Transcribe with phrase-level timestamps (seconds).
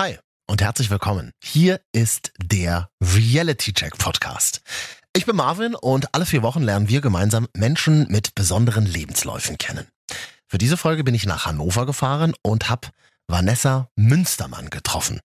[0.00, 0.16] Hi
[0.48, 1.32] und herzlich willkommen.
[1.44, 4.62] Hier ist der Reality Check Podcast.
[5.14, 9.86] Ich bin Marvin und alle vier Wochen lernen wir gemeinsam Menschen mit besonderen Lebensläufen kennen.
[10.46, 12.88] Für diese Folge bin ich nach Hannover gefahren und habe
[13.28, 15.20] Vanessa Münstermann getroffen.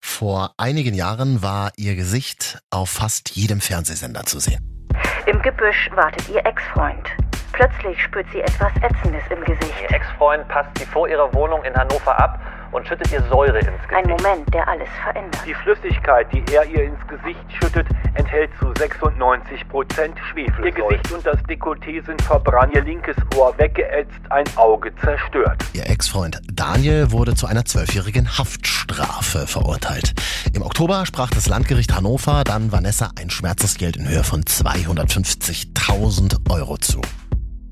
[0.00, 4.88] Vor einigen Jahren war ihr Gesicht auf fast jedem Fernsehsender zu sehen.
[5.26, 7.06] Im Gebüsch wartet ihr Ex-Freund.
[7.52, 9.74] Plötzlich spürt sie etwas Ätzendes im Gesicht.
[9.82, 12.40] Ihr Ex-Freund passt sie vor ihrer Wohnung in Hannover ab
[12.72, 13.94] und schüttet ihr Säure ins Gesicht.
[13.94, 15.40] Ein Moment, der alles verändert.
[15.46, 20.68] Die Flüssigkeit, die er ihr ins Gesicht schüttet, enthält zu 96 Prozent Schwefelsäure.
[20.68, 25.62] Ihr Gesicht und das Dekolleté sind verbrannt, ihr linkes Ohr weggeätzt, ein Auge zerstört.
[25.72, 30.12] Ihr Ex-Freund Daniel wurde zu einer zwölfjährigen Haftstrafe verurteilt.
[30.52, 36.76] Im Oktober sprach das Landgericht Hannover dann Vanessa ein Schmerzensgeld in Höhe von 250.000 Euro
[36.78, 37.00] zu.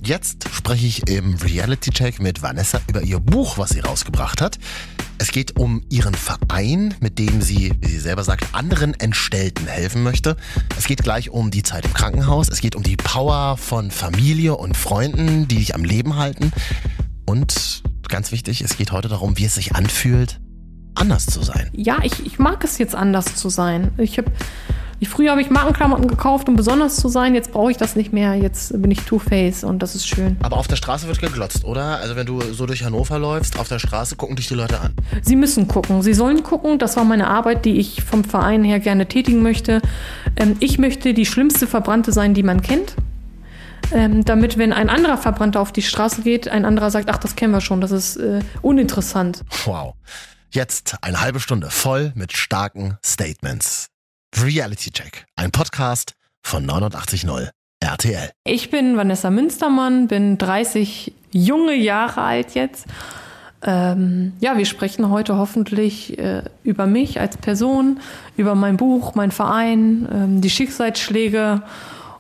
[0.05, 4.59] Jetzt spreche ich im Reality Check mit Vanessa über ihr Buch, was sie rausgebracht hat.
[5.17, 10.03] Es geht um ihren Verein, mit dem sie, wie sie selber sagt, anderen Entstellten helfen
[10.03, 10.37] möchte.
[10.77, 12.51] Es geht gleich um die Zeit im Krankenhaus.
[12.51, 16.53] Es geht um die Power von Familie und Freunden, die dich am Leben halten.
[17.25, 20.39] Und ganz wichtig, es geht heute darum, wie es sich anfühlt,
[20.97, 21.71] anders zu sein.
[21.73, 23.93] Ja, ich, ich mag es jetzt anders zu sein.
[23.97, 24.31] Ich habe
[25.01, 27.35] ich, früher habe ich Markenklamotten gekauft, um besonders zu sein.
[27.35, 28.35] Jetzt brauche ich das nicht mehr.
[28.35, 30.37] Jetzt bin ich Two-Face und das ist schön.
[30.43, 31.99] Aber auf der Straße wird geglotzt, oder?
[31.99, 34.95] Also wenn du so durch Hannover läufst, auf der Straße gucken dich die Leute an.
[35.23, 36.03] Sie müssen gucken.
[36.03, 36.79] Sie sollen gucken.
[36.79, 39.83] Das war meine Arbeit, die ich vom Verein her gerne tätigen möchte.
[40.37, 42.97] Ähm, ich möchte die schlimmste Verbrannte sein, die man kennt.
[43.93, 47.37] Ähm, damit, wenn ein anderer Verbrannter auf die Straße geht, ein anderer sagt, ach, das
[47.37, 49.45] kennen wir schon, das ist äh, uninteressant.
[49.67, 49.95] Wow.
[50.51, 53.91] Jetzt eine halbe Stunde voll mit starken Statements.
[54.43, 58.31] Reality Check, ein Podcast von 89.0 RTL.
[58.45, 62.87] Ich bin Vanessa Münstermann, bin 30 junge Jahre alt jetzt.
[63.63, 68.01] Ähm, ja, wir sprechen heute hoffentlich äh, über mich als Person,
[68.37, 71.63] über mein Buch, mein Verein, ähm, die Schicksalsschläge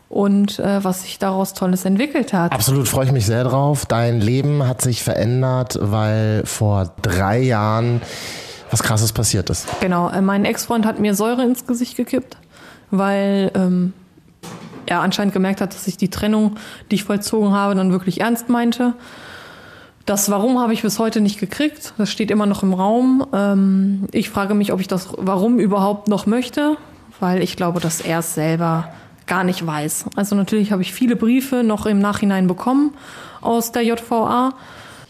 [0.08, 2.52] und äh, was sich daraus Tolles entwickelt hat.
[2.52, 3.86] Absolut, freue ich mich sehr drauf.
[3.86, 8.00] Dein Leben hat sich verändert, weil vor drei Jahren
[8.74, 9.68] was Krasses passiert ist.
[9.80, 12.36] Genau, äh, mein Ex-Freund hat mir Säure ins Gesicht gekippt,
[12.90, 13.92] weil ähm,
[14.86, 16.56] er anscheinend gemerkt hat, dass ich die Trennung,
[16.90, 18.94] die ich vollzogen habe, dann wirklich ernst meinte.
[20.06, 21.94] Das Warum habe ich bis heute nicht gekriegt.
[21.98, 23.24] Das steht immer noch im Raum.
[23.32, 26.76] Ähm, ich frage mich, ob ich das Warum überhaupt noch möchte,
[27.20, 28.88] weil ich glaube, dass er es selber
[29.28, 30.06] gar nicht weiß.
[30.16, 32.92] Also natürlich habe ich viele Briefe noch im Nachhinein bekommen
[33.40, 34.52] aus der JVA.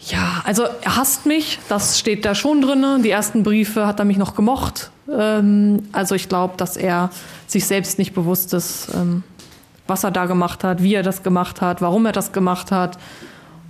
[0.05, 3.01] Ja, also er hasst mich, das steht da schon drin.
[3.03, 4.91] Die ersten Briefe hat er mich noch gemocht.
[5.11, 7.09] Ähm, also ich glaube, dass er
[7.47, 9.23] sich selbst nicht bewusst ist, ähm,
[9.87, 12.97] was er da gemacht hat, wie er das gemacht hat, warum er das gemacht hat.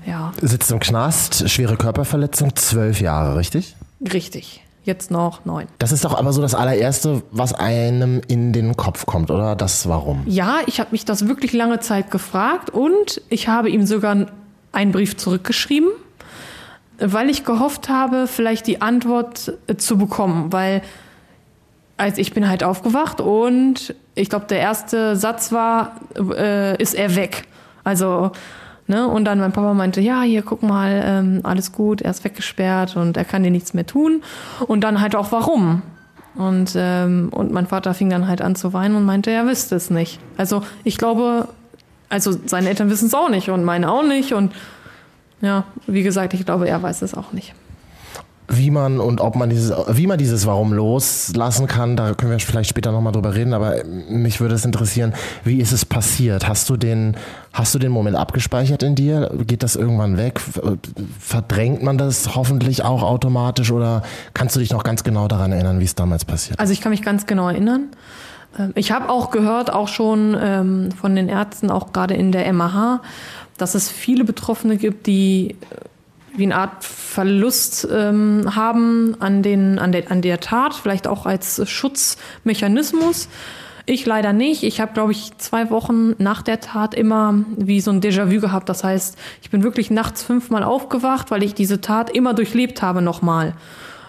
[0.06, 0.34] Ja.
[0.42, 3.76] Sitzt im Knast, schwere Körperverletzung, zwölf Jahre, richtig?
[4.14, 4.62] Richtig.
[4.84, 5.68] Jetzt noch neun.
[5.80, 9.56] Das ist doch aber so das allererste, was einem in den Kopf kommt, oder?
[9.56, 10.22] Das Warum?
[10.28, 14.28] Ja, ich habe mich das wirklich lange Zeit gefragt und ich habe ihm sogar
[14.72, 15.90] einen Brief zurückgeschrieben
[17.00, 20.82] weil ich gehofft habe, vielleicht die Antwort äh, zu bekommen, weil
[21.98, 27.16] als ich bin halt aufgewacht und ich glaube, der erste Satz war, äh, ist er
[27.16, 27.48] weg.
[27.84, 28.32] Also,
[28.88, 32.24] ne, und dann mein Papa meinte, ja, hier, guck mal, ähm, alles gut, er ist
[32.24, 34.24] weggesperrt und er kann dir nichts mehr tun.
[34.68, 35.84] Und dann halt auch warum.
[36.36, 39.76] Und, ähm, und mein Vater fing dann halt an zu weinen und meinte, er wüsste
[39.76, 40.20] es nicht.
[40.36, 41.48] Also ich glaube,
[42.10, 44.34] also seine Eltern wissen es auch nicht und meine auch nicht.
[44.34, 44.52] Und
[45.46, 47.54] ja, wie gesagt, ich glaube, er weiß es auch nicht.
[48.48, 52.40] Wie man und ob man dieses, wie man dieses Warum loslassen kann, da können wir
[52.40, 56.48] vielleicht später nochmal drüber reden, aber mich würde es interessieren, wie ist es passiert?
[56.48, 57.18] Hast du den,
[57.54, 59.32] hast du den Moment abgespeichert in dir?
[59.48, 60.40] Geht das irgendwann weg?
[61.20, 64.04] Verdrängt man das hoffentlich auch automatisch oder
[64.36, 66.60] kannst du dich noch ganz genau daran erinnern, wie es damals passiert?
[66.60, 67.90] Also ich kann mich ganz genau erinnern.
[68.58, 72.52] Ähm, ich habe auch gehört, auch schon ähm, von den Ärzten, auch gerade in der
[72.54, 73.02] MAH,
[73.58, 75.56] dass es viele Betroffene gibt, die äh,
[76.38, 81.26] wie eine Art Verlust ähm, haben an, den, an, der, an der Tat, vielleicht auch
[81.26, 83.30] als Schutzmechanismus.
[83.86, 84.64] Ich leider nicht.
[84.64, 88.68] Ich habe, glaube ich, zwei Wochen nach der Tat immer wie so ein Déjà-vu gehabt.
[88.68, 93.02] Das heißt, ich bin wirklich nachts fünfmal aufgewacht, weil ich diese Tat immer durchlebt habe
[93.02, 93.54] nochmal.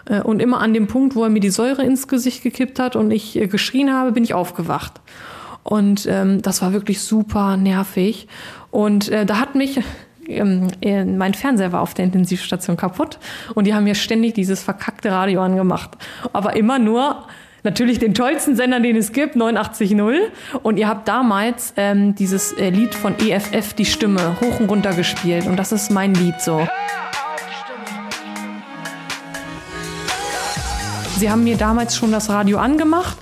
[0.07, 2.97] Äh, und immer an dem Punkt, wo er mir die Säure ins Gesicht gekippt hat
[2.97, 5.01] und ich äh, geschrien habe, bin ich aufgewacht.
[5.63, 8.29] Und ähm, das war wirklich super nervig.
[8.77, 9.81] Und äh, da hat mich,
[10.29, 13.19] ähm, äh, mein Fernseher war auf der Intensivstation kaputt
[13.55, 15.93] und die haben mir ständig dieses verkackte Radio angemacht.
[16.35, 17.27] Aber immer nur
[17.63, 20.19] natürlich den tollsten Sender, den es gibt, 89.0
[20.63, 24.93] Und ihr habt damals ähm, dieses äh, Lied von EFF, die Stimme, hoch und runter
[24.93, 25.47] gespielt.
[25.47, 26.69] Und das ist mein Lied so.
[31.17, 33.17] Sie haben mir damals schon das Radio angemacht,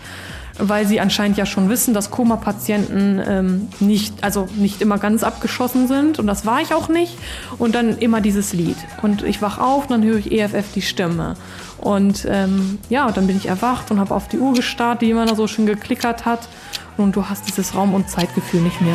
[0.58, 5.88] weil sie anscheinend ja schon wissen, dass Koma-Patienten ähm, nicht, also nicht immer ganz abgeschossen
[5.88, 6.18] sind.
[6.18, 7.16] Und das war ich auch nicht.
[7.58, 8.76] Und dann immer dieses Lied.
[9.02, 11.34] Und ich wach auf, und dann höre ich EFF die Stimme.
[11.78, 15.34] Und ähm, ja, dann bin ich erwacht und habe auf die Uhr gestarrt, die immer
[15.34, 16.48] so schön geklickert hat.
[16.96, 18.94] Und du hast dieses Raum- und Zeitgefühl nicht mehr.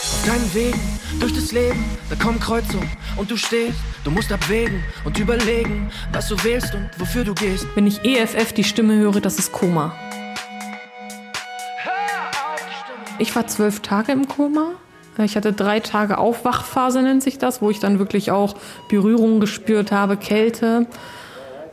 [0.00, 0.80] Auf keinen Wegen
[1.20, 6.28] durch das Leben, da kommen Kreuzungen und du stehst, du musst abwägen und überlegen, was
[6.28, 7.66] du wählst und wofür du gehst.
[7.74, 9.94] Wenn ich EFF die Stimme höre, das ist Koma.
[13.18, 14.72] Ich war zwölf Tage im Koma.
[15.18, 18.56] Ich hatte drei Tage Aufwachphase, nennt sich das, wo ich dann wirklich auch
[18.88, 20.86] Berührung gespürt habe, Kälte.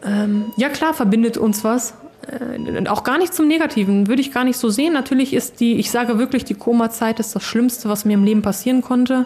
[0.03, 1.93] Ähm, ja klar, verbindet uns was.
[2.27, 4.91] Äh, auch gar nicht zum Negativen, würde ich gar nicht so sehen.
[4.91, 8.41] Natürlich ist die, ich sage wirklich, die Koma-Zeit ist das Schlimmste, was mir im Leben
[8.41, 9.25] passieren konnte.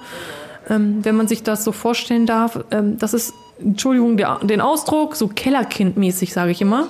[0.71, 5.15] Ähm, wenn man sich das so vorstellen darf, ähm, das ist, Entschuldigung, der, den Ausdruck,
[5.15, 6.87] so Kellerkind-mäßig, sage ich immer.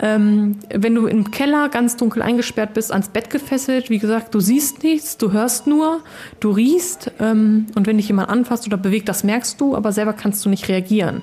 [0.00, 4.40] Ähm, wenn du im Keller ganz dunkel eingesperrt bist, ans Bett gefesselt, wie gesagt, du
[4.40, 6.00] siehst nichts, du hörst nur,
[6.40, 10.12] du riechst ähm, und wenn dich jemand anfasst oder bewegt, das merkst du, aber selber
[10.12, 11.22] kannst du nicht reagieren.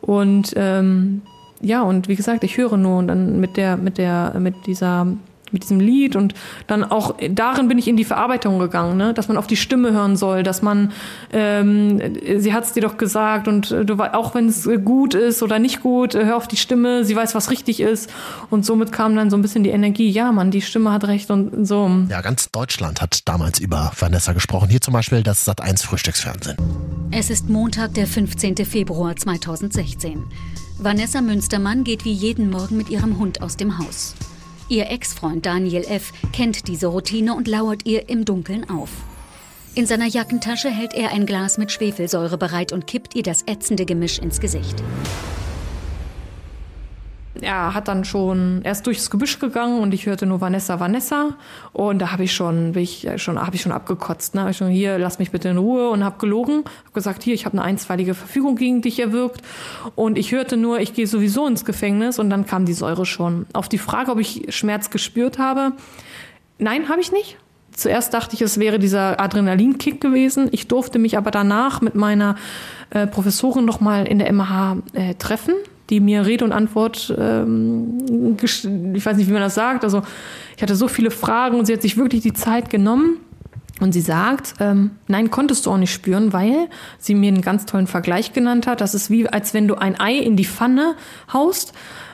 [0.00, 1.20] Und ähm,
[1.60, 5.06] ja, und wie gesagt, ich höre nur und dann mit der, mit der, mit dieser,
[5.52, 6.34] mit diesem Lied und
[6.66, 9.14] dann auch darin bin ich in die Verarbeitung gegangen, ne?
[9.14, 10.92] dass man auf die Stimme hören soll, dass man,
[11.32, 12.00] ähm,
[12.38, 15.82] sie hat es dir doch gesagt und du auch wenn es gut ist oder nicht
[15.82, 18.10] gut, hör auf die Stimme, sie weiß, was richtig ist
[18.50, 21.30] und somit kam dann so ein bisschen die Energie, ja, man, die Stimme hat recht
[21.30, 21.90] und so.
[22.08, 24.68] Ja, ganz Deutschland hat damals über Vanessa gesprochen.
[24.68, 26.56] Hier zum Beispiel das Sat1 Frühstücksfernsehen.
[27.10, 28.56] Es ist Montag, der 15.
[28.64, 30.24] Februar 2016.
[30.78, 34.14] Vanessa Münstermann geht wie jeden Morgen mit ihrem Hund aus dem Haus.
[34.70, 36.12] Ihr Ex-Freund Daniel F.
[36.32, 38.90] kennt diese Routine und lauert ihr im Dunkeln auf.
[39.74, 43.84] In seiner Jackentasche hält er ein Glas mit Schwefelsäure bereit und kippt ihr das ätzende
[43.84, 44.80] Gemisch ins Gesicht
[47.42, 51.36] er hat dann schon erst durchs Gebüsch gegangen und ich hörte nur Vanessa, Vanessa
[51.72, 54.34] und da habe ich schon, bin ich schon, habe ich schon abgekotzt.
[54.34, 54.42] Ne?
[54.42, 57.34] Hab ich schon hier, lass mich bitte in Ruhe und habe gelogen, habe gesagt, hier,
[57.34, 59.42] ich habe eine einstweilige Verfügung gegen dich erwirkt
[59.94, 63.46] und ich hörte nur, ich gehe sowieso ins Gefängnis und dann kam die Säure schon.
[63.52, 65.72] Auf die Frage, ob ich Schmerz gespürt habe,
[66.58, 67.36] nein, habe ich nicht.
[67.72, 70.48] Zuerst dachte ich, es wäre dieser Adrenalinkick gewesen.
[70.50, 72.36] Ich durfte mich aber danach mit meiner
[72.90, 75.54] äh, Professorin noch mal in der MH äh, treffen
[75.90, 79.84] die mir Rede und Antwort, ähm, ich weiß nicht, wie man das sagt.
[79.84, 80.02] Also
[80.56, 83.18] ich hatte so viele Fragen und sie hat sich wirklich die Zeit genommen.
[83.80, 87.64] Und sie sagt, ähm, nein, konntest du auch nicht spüren, weil sie mir einen ganz
[87.64, 88.82] tollen Vergleich genannt hat.
[88.82, 90.96] Das ist wie, als wenn du ein Ei in die Pfanne
[91.32, 91.72] haust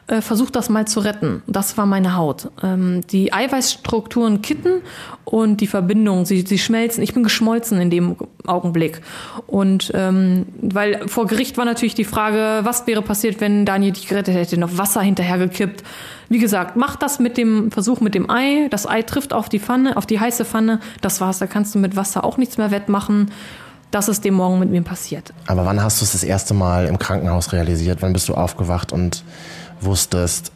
[0.09, 1.43] äh, versuch das mal zu retten.
[1.47, 2.51] Das war meine Haut.
[2.63, 4.83] Ähm, die Eiweißstrukturen kitten
[5.25, 7.03] und die Verbindungen, sie, sie schmelzen.
[7.03, 8.17] Ich bin geschmolzen in dem
[8.47, 9.01] Augenblick.
[9.49, 14.07] Und ähm, weil vor Gericht war natürlich die Frage, was wäre passiert, wenn Daniel dich
[14.07, 15.83] gerettet hätte, noch Wasser hinterhergekippt.
[16.29, 18.69] Wie gesagt, mach das mit dem Versuch mit dem Ei.
[18.71, 20.81] Das Ei trifft auf die Pfanne, auf die heiße Pfanne.
[21.01, 21.39] Das war's.
[21.39, 23.33] Da kannst du mit Wasser auch nichts mehr wettmachen.
[23.91, 25.33] Das ist dem Morgen mit mir passiert.
[25.47, 28.03] Aber wann hast du es das erste Mal im Krankenhaus realisiert?
[28.03, 29.23] Wann bist du aufgewacht und
[29.81, 30.53] wusstest,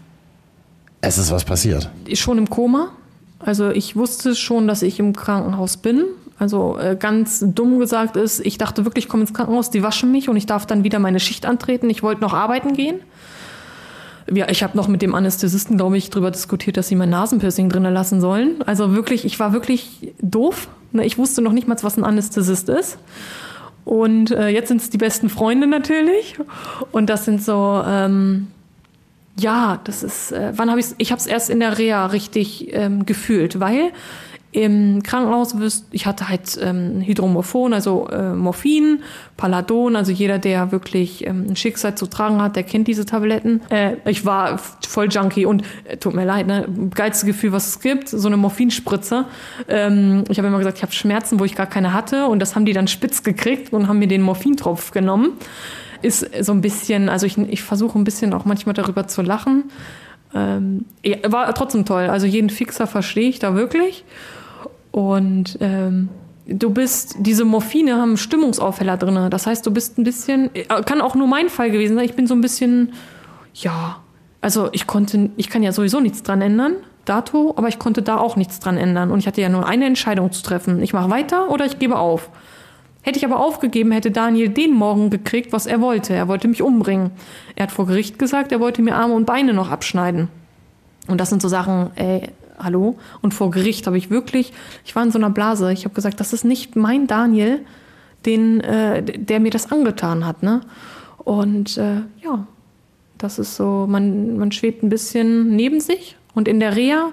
[1.00, 1.90] es ist was passiert?
[2.14, 2.90] Schon im Koma.
[3.38, 6.04] Also ich wusste schon, dass ich im Krankenhaus bin.
[6.38, 10.10] Also äh, ganz dumm gesagt ist, ich dachte wirklich, ich komme ins Krankenhaus, die waschen
[10.10, 11.88] mich und ich darf dann wieder meine Schicht antreten.
[11.90, 13.00] Ich wollte noch arbeiten gehen.
[14.32, 17.68] Ja, ich habe noch mit dem Anästhesisten, glaube ich, darüber diskutiert, dass sie mein Nasenpiercing
[17.68, 18.62] drinnen lassen sollen.
[18.64, 20.68] Also wirklich, ich war wirklich doof.
[20.92, 22.98] Ne, ich wusste noch nicht mal, was ein Anästhesist ist.
[23.84, 26.36] Und äh, jetzt sind es die besten Freunde natürlich.
[26.92, 28.48] Und das sind so, ähm,
[29.40, 32.72] ja, das ist, äh, wann habe ich Ich habe es erst in der Reha richtig
[32.72, 33.92] ähm, gefühlt, weil
[34.52, 39.00] im Krankenhaus wirst, ich hatte halt ähm, Hydromorphon, also äh, Morphin,
[39.36, 43.60] Paladon, also jeder, der wirklich ähm, ein Schicksal zu tragen hat, der kennt diese Tabletten.
[43.70, 47.80] Äh, ich war voll Junkie und äh, tut mir leid, ne, geilste Gefühl, was es
[47.80, 49.26] gibt, so eine Morphinspritze.
[49.68, 52.56] Ähm, ich habe immer gesagt, ich habe Schmerzen, wo ich gar keine hatte und das
[52.56, 55.34] haben die dann spitz gekriegt und haben mir den Morphintropf genommen
[56.02, 59.64] ist so ein bisschen, also ich, ich versuche ein bisschen auch manchmal darüber zu lachen.
[60.34, 60.84] Ähm,
[61.26, 62.04] war trotzdem toll.
[62.04, 64.04] Also jeden Fixer verstehe ich da wirklich.
[64.92, 66.08] Und ähm,
[66.46, 69.30] du bist, diese Morphine haben Stimmungsaufheller drin.
[69.30, 72.04] Das heißt, du bist ein bisschen, äh, kann auch nur mein Fall gewesen sein.
[72.04, 72.92] Ich bin so ein bisschen,
[73.54, 74.00] ja,
[74.40, 78.18] also ich konnte, ich kann ja sowieso nichts dran ändern, dato, aber ich konnte da
[78.18, 79.10] auch nichts dran ändern.
[79.10, 80.82] Und ich hatte ja nur eine Entscheidung zu treffen.
[80.82, 82.30] Ich mache weiter oder ich gebe auf.
[83.02, 86.12] Hätte ich aber aufgegeben, hätte Daniel den Morgen gekriegt, was er wollte.
[86.12, 87.10] Er wollte mich umbringen.
[87.56, 90.28] Er hat vor Gericht gesagt, er wollte mir Arme und Beine noch abschneiden.
[91.08, 92.28] Und das sind so Sachen, ey,
[92.58, 92.98] hallo?
[93.22, 94.52] Und vor Gericht habe ich wirklich,
[94.84, 95.72] ich war in so einer Blase.
[95.72, 97.64] Ich habe gesagt, das ist nicht mein Daniel,
[98.26, 100.60] den, äh, der mir das angetan hat, ne?
[101.24, 102.46] Und äh, ja,
[103.20, 107.10] Das ist so, man, man schwebt ein bisschen neben sich und in der Reha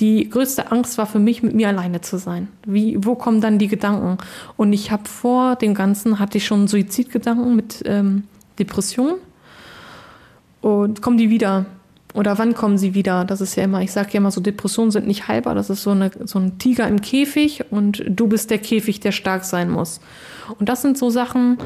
[0.00, 2.48] die größte Angst war für mich, mit mir alleine zu sein.
[2.66, 4.18] Wie, wo kommen dann die Gedanken?
[4.56, 8.24] Und ich habe vor dem Ganzen, hatte ich schon Suizidgedanken mit ähm,
[8.58, 9.14] Depression.
[10.62, 11.66] Und kommen die wieder?
[12.14, 13.24] Oder wann kommen sie wieder?
[13.24, 15.54] Das ist ja immer, ich sage ja immer so, Depressionen sind nicht heilbar.
[15.54, 19.12] Das ist so, eine, so ein Tiger im Käfig und du bist der Käfig, der
[19.12, 20.00] stark sein muss.
[20.58, 21.58] Und das sind so Sachen,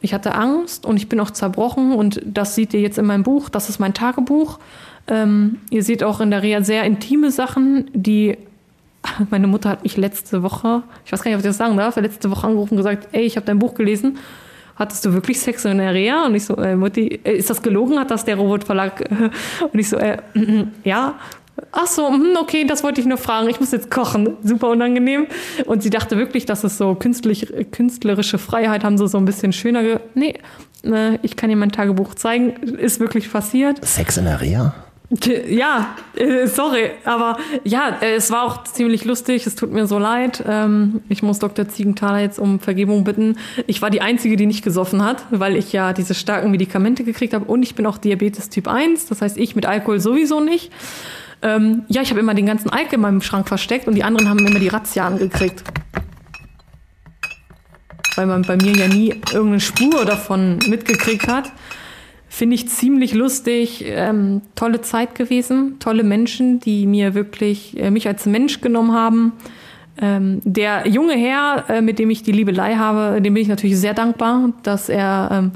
[0.00, 3.24] ich hatte Angst und ich bin auch zerbrochen und das seht ihr jetzt in meinem
[3.24, 3.50] Buch.
[3.50, 4.58] Das ist mein Tagebuch.
[5.08, 8.36] Ähm, ihr seht auch in der Reha sehr intime Sachen, die
[9.30, 11.96] meine Mutter hat mich letzte Woche, ich weiß gar nicht, ob ich das sagen darf,
[11.96, 14.18] letzte Woche angerufen und gesagt, ey, ich habe dein Buch gelesen.
[14.76, 16.24] Hattest du wirklich Sex in der Reha?
[16.24, 17.98] Und ich so, äh, Mutti, äh, ist das gelogen?
[17.98, 19.04] Hat das der Robotverlag?
[19.72, 20.16] Und ich so, äh,
[20.84, 21.18] ja.
[21.72, 23.50] Ach so, hm, okay, das wollte ich nur fragen.
[23.50, 24.38] Ich muss jetzt kochen.
[24.42, 25.26] Super unangenehm.
[25.66, 29.52] Und sie dachte wirklich, dass es so künstlich, künstlerische Freiheit haben, so, so ein bisschen
[29.52, 29.82] schöner.
[29.82, 30.38] Ge nee,
[30.82, 32.52] äh, ich kann dir mein Tagebuch zeigen.
[32.62, 33.84] Ist wirklich passiert.
[33.84, 34.74] Sex in der Reha?
[35.48, 39.44] Ja, äh, sorry, aber ja, äh, es war auch ziemlich lustig.
[39.44, 40.44] Es tut mir so leid.
[40.46, 41.68] Ähm, ich muss Dr.
[41.68, 43.36] Ziegenthaler jetzt um Vergebung bitten.
[43.66, 47.34] Ich war die Einzige, die nicht gesoffen hat, weil ich ja diese starken Medikamente gekriegt
[47.34, 49.06] habe und ich bin auch Diabetes Typ 1.
[49.06, 50.70] Das heißt, ich mit Alkohol sowieso nicht.
[51.42, 54.28] Ähm, ja, ich habe immer den ganzen Alk in meinem Schrank versteckt und die anderen
[54.28, 55.64] haben immer die Razzia angekriegt.
[58.14, 61.50] Weil man bei mir ja nie irgendeine Spur davon mitgekriegt hat.
[62.32, 63.84] Finde ich ziemlich lustig.
[63.84, 69.32] Ähm, tolle Zeit gewesen, tolle Menschen, die mir wirklich äh, mich als Mensch genommen haben.
[70.00, 73.80] Ähm, der junge Herr, äh, mit dem ich die Liebelei habe, dem bin ich natürlich
[73.80, 75.50] sehr dankbar, dass er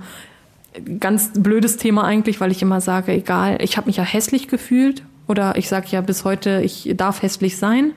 [0.77, 4.49] ähm, ganz blödes Thema eigentlich, weil ich immer sage, egal, ich habe mich ja hässlich
[4.49, 7.93] gefühlt oder ich sage ja bis heute, ich darf hässlich sein.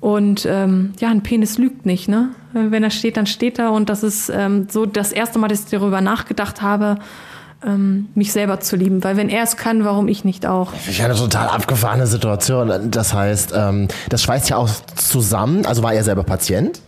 [0.00, 2.30] Und ähm, ja, ein Penis lügt nicht, ne?
[2.52, 3.72] Wenn er steht, dann steht er.
[3.72, 6.98] Und das ist ähm, so das erste Mal, dass ich darüber nachgedacht habe,
[8.14, 9.04] mich selber zu lieben.
[9.04, 10.72] Weil wenn er es kann, warum ich nicht auch?
[10.88, 12.90] Ist eine total abgefahrene Situation.
[12.90, 15.64] Das heißt, ähm, das schweißt ja auch zusammen.
[15.66, 16.80] Also war er selber Patient?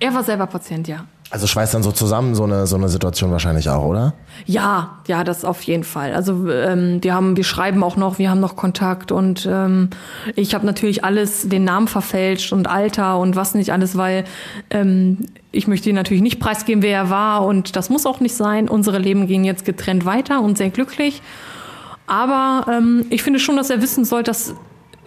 [0.00, 1.04] Er war selber Patient, ja.
[1.30, 4.14] Also schweißt dann so zusammen so eine so eine Situation wahrscheinlich auch, oder?
[4.46, 6.14] Ja, ja, das auf jeden Fall.
[6.14, 9.90] Also ähm, wir haben, wir schreiben auch noch, wir haben noch Kontakt und ähm,
[10.36, 14.24] ich habe natürlich alles den Namen verfälscht und Alter und was nicht alles, weil
[14.70, 15.18] ähm,
[15.52, 18.66] ich möchte ihn natürlich nicht preisgeben, wer er war und das muss auch nicht sein.
[18.66, 21.20] Unsere Leben gehen jetzt getrennt weiter und sehr glücklich.
[22.06, 24.54] Aber ähm, ich finde schon, dass er wissen soll, dass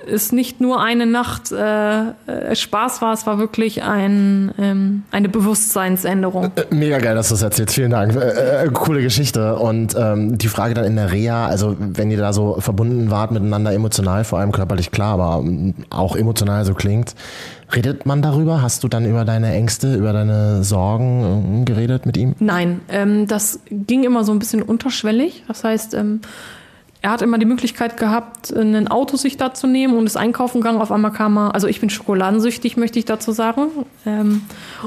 [0.07, 5.29] es nicht nur eine Nacht äh, äh, Spaß war, es war wirklich ein, ähm, eine
[5.29, 6.51] Bewusstseinsänderung.
[6.55, 7.75] Äh, mega geil, dass du es erzählst.
[7.75, 8.15] Vielen Dank.
[8.15, 9.55] Äh, äh, coole Geschichte.
[9.55, 13.31] Und ähm, die Frage dann in der Reha, also wenn ihr da so verbunden wart
[13.31, 17.15] miteinander emotional, vor allem körperlich klar, aber ähm, auch emotional so klingt,
[17.75, 18.61] redet man darüber?
[18.61, 22.35] Hast du dann über deine Ängste, über deine Sorgen äh, geredet mit ihm?
[22.39, 25.43] Nein, ähm, das ging immer so ein bisschen unterschwellig.
[25.47, 26.21] Das heißt, ähm,
[27.03, 30.61] er hat immer die Möglichkeit gehabt, ein Auto sich da zu nehmen und ist einkaufen
[30.61, 30.81] gegangen.
[30.81, 33.69] Auf einmal kam er, also ich bin schokoladensüchtig, möchte ich dazu sagen.
[34.05, 34.43] Ähm,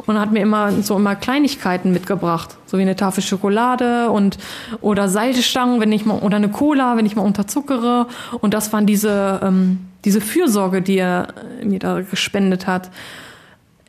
[0.06, 2.56] und hat mir immer so immer Kleinigkeiten mitgebracht.
[2.66, 4.38] So wie eine Tafel Schokolade und
[4.80, 8.06] oder Salzstangen, wenn ich mal, oder eine Cola, wenn ich mal unterzuckere.
[8.40, 12.90] Und das waren diese, ähm, diese Fürsorge, die er mir da gespendet hat.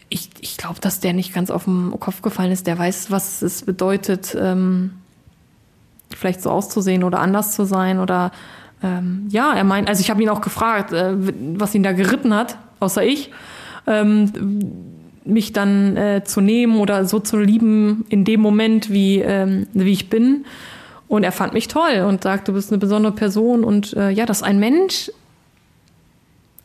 [0.09, 2.65] Ich, ich glaube, dass der nicht ganz auf den Kopf gefallen ist.
[2.65, 4.93] Der weiß, was es bedeutet, ähm,
[6.15, 8.31] vielleicht so auszusehen oder anders zu sein oder
[8.83, 11.13] ähm, ja, er meint, also ich habe ihn auch gefragt, äh,
[11.57, 13.31] was ihn da geritten hat, außer ich,
[13.87, 14.31] ähm,
[15.23, 19.91] mich dann äh, zu nehmen oder so zu lieben in dem Moment, wie, ähm, wie
[19.91, 20.45] ich bin.
[21.07, 24.25] Und er fand mich toll und sagt, du bist eine besondere Person und äh, ja,
[24.25, 25.11] dass ein Mensch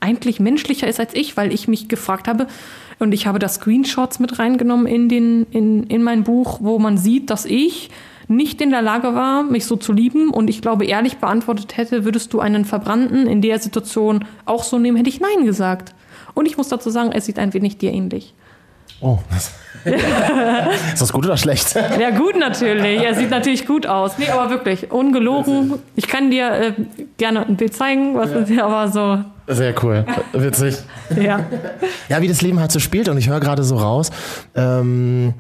[0.01, 2.47] eigentlich menschlicher ist als ich, weil ich mich gefragt habe
[2.99, 6.97] und ich habe da Screenshots mit reingenommen in, den, in, in mein Buch, wo man
[6.97, 7.91] sieht, dass ich
[8.31, 12.05] nicht in der Lage war, mich so zu lieben und ich glaube ehrlich beantwortet hätte,
[12.05, 15.95] würdest du einen Verbrannten in der Situation auch so nehmen, hätte ich Nein gesagt.
[16.35, 18.35] Und ich muss dazu sagen, er sieht ein wenig dir ähnlich.
[19.03, 19.19] Oh,
[20.93, 21.75] ist das gut oder schlecht?
[21.75, 23.03] Ja, gut natürlich.
[23.03, 24.19] Er sieht natürlich gut aus.
[24.19, 25.75] Nee, aber wirklich, ungelogen.
[25.97, 26.73] Ich kann dir äh,
[27.17, 28.67] gerne ein Bild zeigen, was ja.
[28.67, 29.25] aber so.
[29.47, 30.05] Sehr cool.
[30.35, 30.77] Witzig.
[31.21, 31.47] Ja.
[32.11, 34.11] Ja, wie das Leben halt so spielt und ich höre gerade so raus.
[34.55, 35.33] Ähm,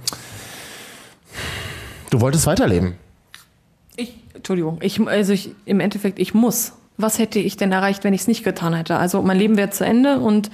[2.10, 2.94] Du wolltest weiterleben.
[3.96, 6.72] Ich, Entschuldigung, ich, also ich, im Endeffekt, ich muss.
[6.96, 8.96] Was hätte ich denn erreicht, wenn ich es nicht getan hätte?
[8.96, 10.50] Also mein Leben wäre zu Ende und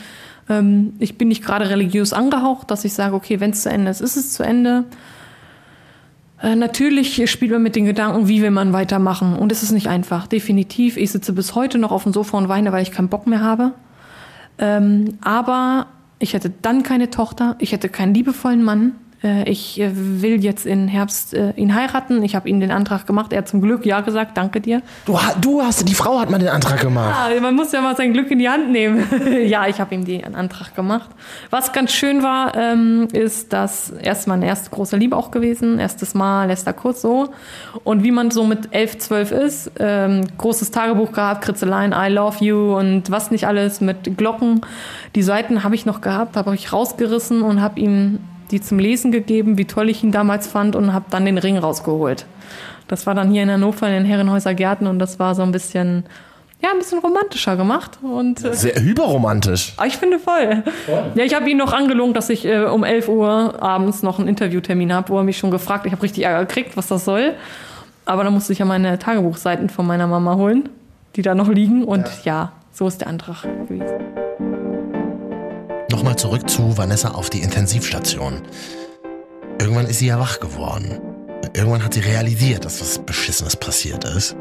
[0.49, 3.91] ähm, ich bin nicht gerade religiös angehaucht, dass ich sage, okay, wenn es zu Ende
[3.91, 4.85] ist, ist es zu Ende.
[6.43, 9.37] Äh, natürlich spielt man mit den Gedanken, wie will man weitermachen.
[9.37, 10.97] Und es ist nicht einfach, definitiv.
[10.97, 13.41] Ich sitze bis heute noch auf dem Sofa und weine, weil ich keinen Bock mehr
[13.41, 13.73] habe.
[14.59, 15.87] Ähm, aber
[16.19, 18.93] ich hätte dann keine Tochter, ich hätte keinen liebevollen Mann,
[19.45, 22.23] ich äh, will jetzt im Herbst äh, ihn heiraten.
[22.23, 23.33] Ich habe ihm den Antrag gemacht.
[23.33, 24.83] Er hat zum Glück ja gesagt, danke dir.
[25.05, 27.33] Du, du hast, die Frau hat mal den Antrag gemacht.
[27.35, 29.07] Ja, man muss ja mal sein Glück in die Hand nehmen.
[29.47, 31.11] ja, ich habe ihm den Antrag gemacht.
[31.51, 35.79] Was ganz schön war, ähm, ist, dass erst meine erste große Liebe auch gewesen.
[35.79, 37.29] Erstes Mal, letzter Kurs so.
[37.85, 42.45] Und wie man so mit elf, zwölf ist, ähm, großes Tagebuch gehabt, Kritzeleien, I love
[42.45, 44.61] you und was nicht alles mit Glocken.
[45.15, 49.13] Die Seiten habe ich noch gehabt, habe ich rausgerissen und habe ihm die zum Lesen
[49.13, 52.27] gegeben, wie toll ich ihn damals fand und habe dann den Ring rausgeholt.
[52.89, 55.51] Das war dann hier in Hannover in den Herrenhäuser Gärten und das war so ein
[55.51, 56.05] bisschen,
[56.63, 57.99] ja, ein bisschen romantischer gemacht.
[58.03, 59.75] Und, äh, Sehr überromantisch.
[59.77, 60.63] Ah, ich finde voll.
[60.85, 61.13] voll.
[61.15, 64.29] Ja, ich habe ihn noch angelogen, dass ich äh, um 11 Uhr abends noch einen
[64.29, 67.35] Interviewtermin habe, wo er mich schon gefragt, ich habe richtig Ärger gekriegt, was das soll.
[68.05, 70.69] Aber dann musste ich ja meine Tagebuchseiten von meiner Mama holen,
[71.17, 71.83] die da noch liegen.
[71.85, 74.56] Und ja, ja so ist der Antrag gewesen.
[75.97, 78.43] Nochmal zurück zu Vanessa auf die Intensivstation.
[79.59, 81.01] Irgendwann ist sie ja wach geworden.
[81.55, 84.37] Irgendwann hat sie realisiert, dass was Beschissenes passiert ist.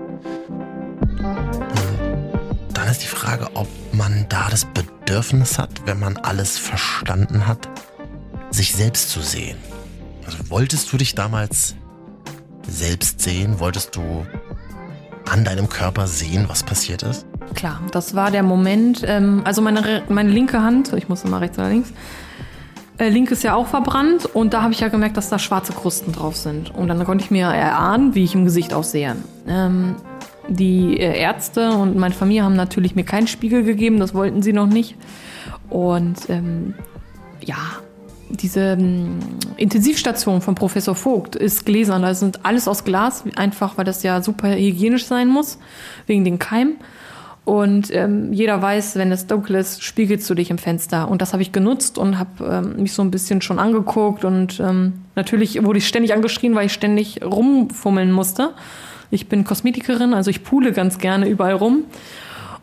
[2.73, 7.69] dann ist die Frage, ob man da das Bedürfnis hat, wenn man alles verstanden hat,
[8.51, 9.57] sich selbst zu sehen.
[10.25, 11.75] Also wolltest du dich damals
[12.67, 13.61] selbst sehen?
[13.61, 14.27] Wolltest du
[15.31, 17.25] an deinem Körper sehen, was passiert ist?
[17.53, 19.03] Klar, das war der Moment.
[19.05, 21.93] Ähm, also meine, meine linke Hand, ich muss immer rechts oder links,
[22.97, 25.73] äh, link ist ja auch verbrannt und da habe ich ja gemerkt, dass da schwarze
[25.73, 26.73] Krusten drauf sind.
[26.73, 29.15] Und dann konnte ich mir erahnen, wie ich im Gesicht aussehe.
[29.47, 29.95] Ähm,
[30.47, 34.53] die äh, Ärzte und meine Familie haben natürlich mir keinen Spiegel gegeben, das wollten sie
[34.53, 34.95] noch nicht.
[35.69, 36.75] Und ähm,
[37.43, 37.57] ja,
[38.29, 39.19] diese ähm,
[39.57, 42.01] Intensivstation von Professor Vogt ist gläsern.
[42.01, 45.59] Da sind alles aus Glas, einfach weil das ja super hygienisch sein muss,
[46.07, 46.77] wegen den Keimen.
[47.45, 51.07] Und ähm, jeder weiß, wenn es dunkel ist, spiegelst du dich im Fenster.
[51.07, 54.25] Und das habe ich genutzt und habe ähm, mich so ein bisschen schon angeguckt.
[54.25, 58.55] Und ähm, natürlich wurde ich ständig angeschrien, weil ich ständig rumfummeln musste.
[59.11, 61.83] Ich bin Kosmetikerin, also ich pule ganz gerne überall rum.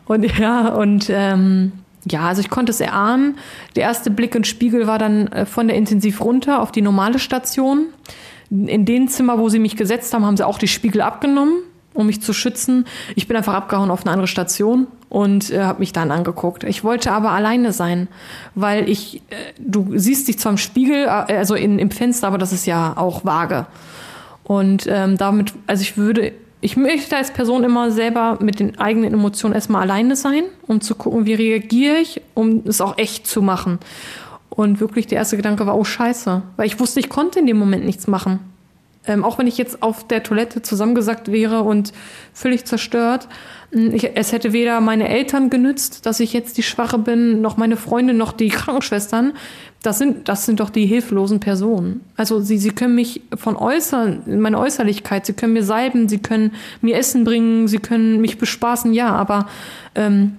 [0.05, 1.71] Und ja, und ähm,
[2.05, 3.37] ja, also ich konnte es erahnen.
[3.77, 7.19] Der erste Blick in Spiegel war dann äh, von der Intensiv runter auf die normale
[7.19, 7.85] Station.
[8.49, 11.55] In dem Zimmer, wo sie mich gesetzt haben, haben sie auch die Spiegel abgenommen
[11.93, 12.85] um mich zu schützen.
[13.15, 16.63] Ich bin einfach abgehauen auf eine andere Station und äh, habe mich dann angeguckt.
[16.63, 18.07] Ich wollte aber alleine sein,
[18.55, 22.37] weil ich, äh, du siehst dich zwar im Spiegel, äh, also in, im Fenster, aber
[22.37, 23.65] das ist ja auch vage.
[24.43, 29.13] Und ähm, damit, also ich würde, ich möchte als Person immer selber mit den eigenen
[29.13, 33.41] Emotionen erstmal alleine sein, um zu gucken, wie reagiere ich, um es auch echt zu
[33.41, 33.79] machen.
[34.49, 37.57] Und wirklich der erste Gedanke war, oh scheiße, weil ich wusste, ich konnte in dem
[37.57, 38.39] Moment nichts machen.
[39.05, 41.91] Ähm, auch wenn ich jetzt auf der Toilette zusammengesackt wäre und
[42.33, 43.27] völlig zerstört.
[43.71, 47.57] Hm, ich, es hätte weder meine Eltern genützt, dass ich jetzt die Schwache bin, noch
[47.57, 49.33] meine Freunde, noch die Krankenschwestern.
[49.81, 52.01] Das sind, das sind doch die hilflosen Personen.
[52.15, 56.53] Also sie, sie können mich von äußern, meine Äußerlichkeit, sie können mir salben, sie können
[56.81, 59.47] mir Essen bringen, sie können mich bespaßen, ja, aber
[59.95, 60.37] ähm,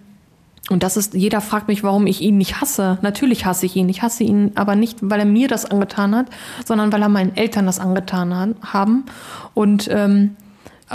[0.71, 2.99] und das ist, jeder fragt mich, warum ich ihn nicht hasse.
[3.03, 3.89] Natürlich hasse ich ihn.
[3.91, 6.27] Ich hasse ihn aber nicht, weil er mir das angetan hat,
[6.65, 9.05] sondern weil er meinen Eltern das angetan haben.
[9.53, 10.37] Und ähm,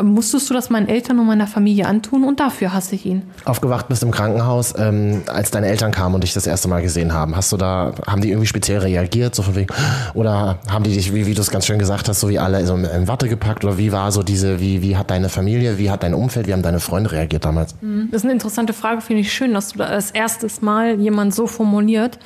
[0.02, 3.24] musstest du das meinen Eltern und meiner Familie antun und dafür hasse ich ihn.
[3.46, 7.12] Aufgewacht bist im Krankenhaus, ähm, als deine Eltern kamen und dich das erste Mal gesehen
[7.14, 7.36] haben.
[7.36, 9.74] Hast du da, haben die irgendwie speziell reagiert, so von wegen,
[10.14, 12.66] oder haben die dich, wie, wie du es ganz schön gesagt hast, so wie alle
[12.66, 15.90] so in Watte gepackt oder wie war so diese, wie, wie hat deine Familie, wie
[15.90, 17.76] hat dein Umfeld, wie haben deine Freunde reagiert damals?
[17.82, 18.10] Mhm.
[18.12, 21.34] Das ist eine interessante Frage, finde ich schön, dass du da das erste Mal jemand
[21.34, 22.20] so formuliert.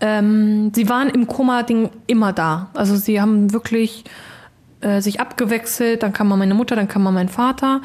[0.00, 2.68] Ähm, sie waren im Koma-Ding immer da.
[2.74, 4.04] Also sie haben wirklich
[4.80, 6.02] äh, sich abgewechselt.
[6.02, 7.80] Dann kam mal meine Mutter, dann kam mal mein Vater.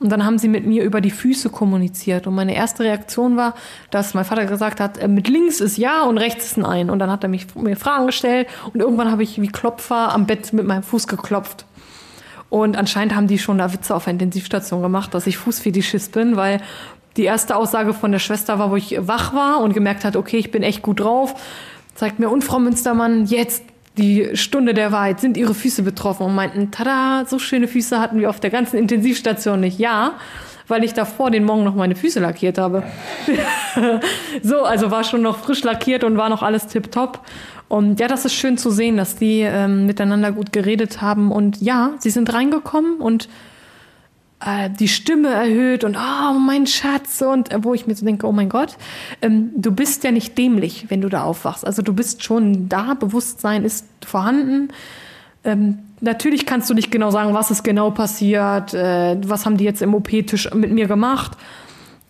[0.00, 2.26] Und dann haben sie mit mir über die Füße kommuniziert.
[2.26, 3.54] Und meine erste Reaktion war,
[3.90, 6.90] dass mein Vater gesagt hat, äh, mit links ist ja und rechts ist ein Ein.
[6.90, 10.26] Und dann hat er mich, mir Fragen gestellt und irgendwann habe ich wie Klopfer am
[10.26, 11.64] Bett mit meinem Fuß geklopft.
[12.50, 16.36] Und anscheinend haben die schon da Witze auf der Intensivstation gemacht, dass ich Fußfetischist bin,
[16.36, 16.60] weil
[17.16, 20.38] die erste Aussage von der Schwester war, wo ich wach war und gemerkt hat, okay,
[20.38, 21.34] ich bin echt gut drauf.
[21.94, 23.64] Zeigt mir, und Frau Münstermann, jetzt
[23.98, 28.20] die Stunde der Wahrheit, sind ihre Füße betroffen und meinten, tada, so schöne Füße hatten
[28.20, 29.78] wir auf der ganzen Intensivstation nicht.
[29.78, 30.14] Ja,
[30.68, 32.82] weil ich davor den Morgen noch meine Füße lackiert habe.
[34.42, 37.20] so, also war schon noch frisch lackiert und war noch alles tipptopp.
[37.68, 41.32] Und ja, das ist schön zu sehen, dass die ähm, miteinander gut geredet haben.
[41.32, 43.28] Und ja, sie sind reingekommen und
[44.44, 48.26] äh, die Stimme erhöht und oh mein Schatz und äh, wo ich mir so denke,
[48.26, 48.76] oh mein Gott,
[49.22, 51.66] ähm, du bist ja nicht dämlich, wenn du da aufwachst.
[51.66, 54.68] Also du bist schon da, Bewusstsein ist vorhanden.
[55.44, 59.64] Ähm, natürlich kannst du nicht genau sagen, was ist genau passiert, äh, was haben die
[59.64, 61.32] jetzt im OP-Tisch mit mir gemacht.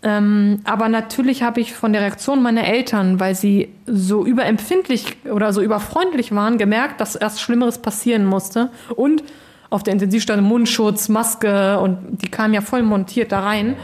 [0.01, 5.51] Ähm, aber natürlich habe ich von der Reaktion meiner Eltern, weil sie so überempfindlich oder
[5.51, 8.69] so überfreundlich waren, gemerkt, dass erst Schlimmeres passieren musste.
[8.95, 9.23] Und
[9.69, 13.75] auf der Intensivstation Mundschutz, Maske und die kamen ja voll montiert da rein.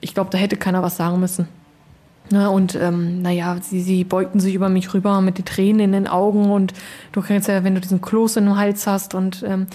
[0.00, 1.48] Ich glaube, da hätte keiner was sagen müssen.
[2.30, 5.92] Ne, und ähm, naja, sie, sie beugten sich über mich rüber mit den Tränen in
[5.92, 6.74] den Augen und
[7.12, 9.66] du kennst ja, wenn du diesen Kloß in den Hals hast und ähm,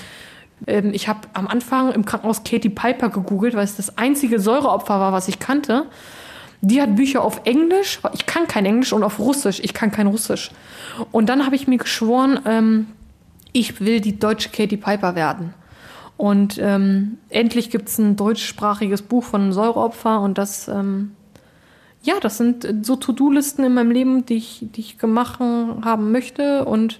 [0.67, 4.99] ähm, ich habe am Anfang im Krankenhaus Katie Piper gegoogelt, weil es das einzige Säureopfer
[4.99, 5.86] war, was ich kannte.
[6.62, 10.08] Die hat Bücher auf Englisch, ich kann kein Englisch und auf Russisch, ich kann kein
[10.08, 10.52] Russisch.
[11.12, 12.88] Und dann habe ich mir geschworen, ähm,
[13.54, 15.54] ich will die deutsche Katie Piper werden.
[16.18, 21.16] Und ähm, endlich gibt es ein deutschsprachiges Buch von einem Säureopfer und das, ähm,
[22.02, 26.66] ja, das sind so To-Do-Listen in meinem Leben, die ich, die ich gemacht haben möchte
[26.66, 27.00] und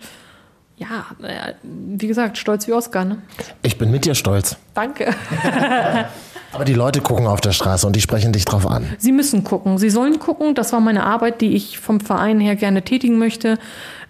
[0.78, 3.06] ja, äh, wie gesagt, stolz wie Oscar.
[3.06, 3.22] Ne?
[3.62, 4.58] Ich bin mit dir stolz.
[4.74, 5.14] Danke.
[6.54, 8.86] Aber die Leute gucken auf der Straße und die sprechen dich drauf an.
[9.00, 9.80] Sie müssen gucken.
[9.80, 10.54] Sie sollen gucken.
[10.54, 13.58] Das war meine Arbeit, die ich vom Verein her gerne tätigen möchte.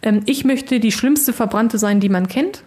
[0.01, 2.63] Ähm, ich möchte die schlimmste Verbrannte sein, die man kennt.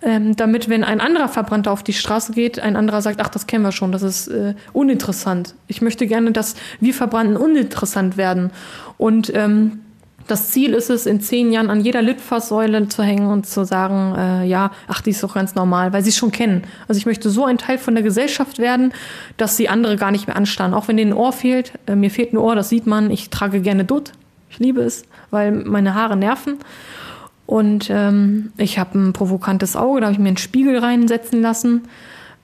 [0.00, 3.46] Ähm, damit, wenn ein anderer Verbrannter auf die Straße geht, ein anderer sagt, ach, das
[3.46, 5.54] kennen wir schon, das ist äh, uninteressant.
[5.66, 8.50] Ich möchte gerne, dass wir Verbrannten uninteressant werden.
[8.96, 9.80] Und ähm,
[10.28, 14.14] das Ziel ist es, in zehn Jahren an jeder Litfaßsäule zu hängen und zu sagen,
[14.14, 16.62] äh, ja, ach, die ist doch ganz normal, weil sie es schon kennen.
[16.86, 18.92] Also ich möchte so ein Teil von der Gesellschaft werden,
[19.38, 20.74] dass sie andere gar nicht mehr anstarren.
[20.74, 23.10] Auch wenn denen ein Ohr fehlt, äh, mir fehlt ein Ohr, das sieht man.
[23.10, 24.12] Ich trage gerne Dutt.
[24.50, 26.58] Ich liebe es, weil meine Haare nerven.
[27.46, 31.84] Und ähm, ich habe ein provokantes Auge, da habe ich mir einen Spiegel reinsetzen lassen.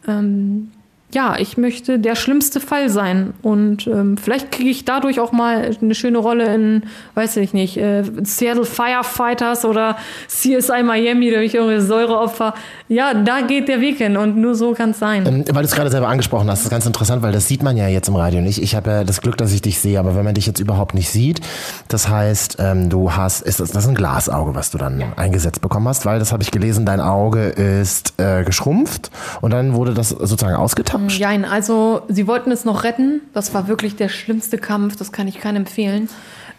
[0.09, 0.71] Ähm,
[1.15, 3.35] ja, ich möchte der schlimmste Fall sein.
[3.41, 6.83] Und ähm, vielleicht kriege ich dadurch auch mal eine schöne Rolle in,
[7.15, 9.97] weiß ich nicht, äh, Seattle Firefighters oder
[10.27, 12.55] CSI Miami, da habe ich irgendwie Säureopfer.
[12.89, 15.25] Ja, da geht der Weg hin und nur so kann es sein.
[15.27, 17.63] Ähm, weil du es gerade selber angesprochen hast, das ist ganz interessant, weil das sieht
[17.63, 18.61] man ja jetzt im Radio nicht.
[18.61, 20.95] Ich habe ja das Glück, dass ich dich sehe, aber wenn man dich jetzt überhaupt
[20.95, 21.41] nicht sieht,
[21.89, 25.07] das heißt, ähm, du hast, ist das, das ist ein Glasauge, was du dann ja.
[25.15, 29.75] eingesetzt bekommen hast, weil das habe ich gelesen, dein Auge ist äh, geschrumpft und dann
[29.75, 31.04] wurde das sozusagen ausgetauscht.
[31.07, 33.21] Nein, also sie wollten es noch retten.
[33.33, 36.09] Das war wirklich der schlimmste Kampf, das kann ich keinem empfehlen.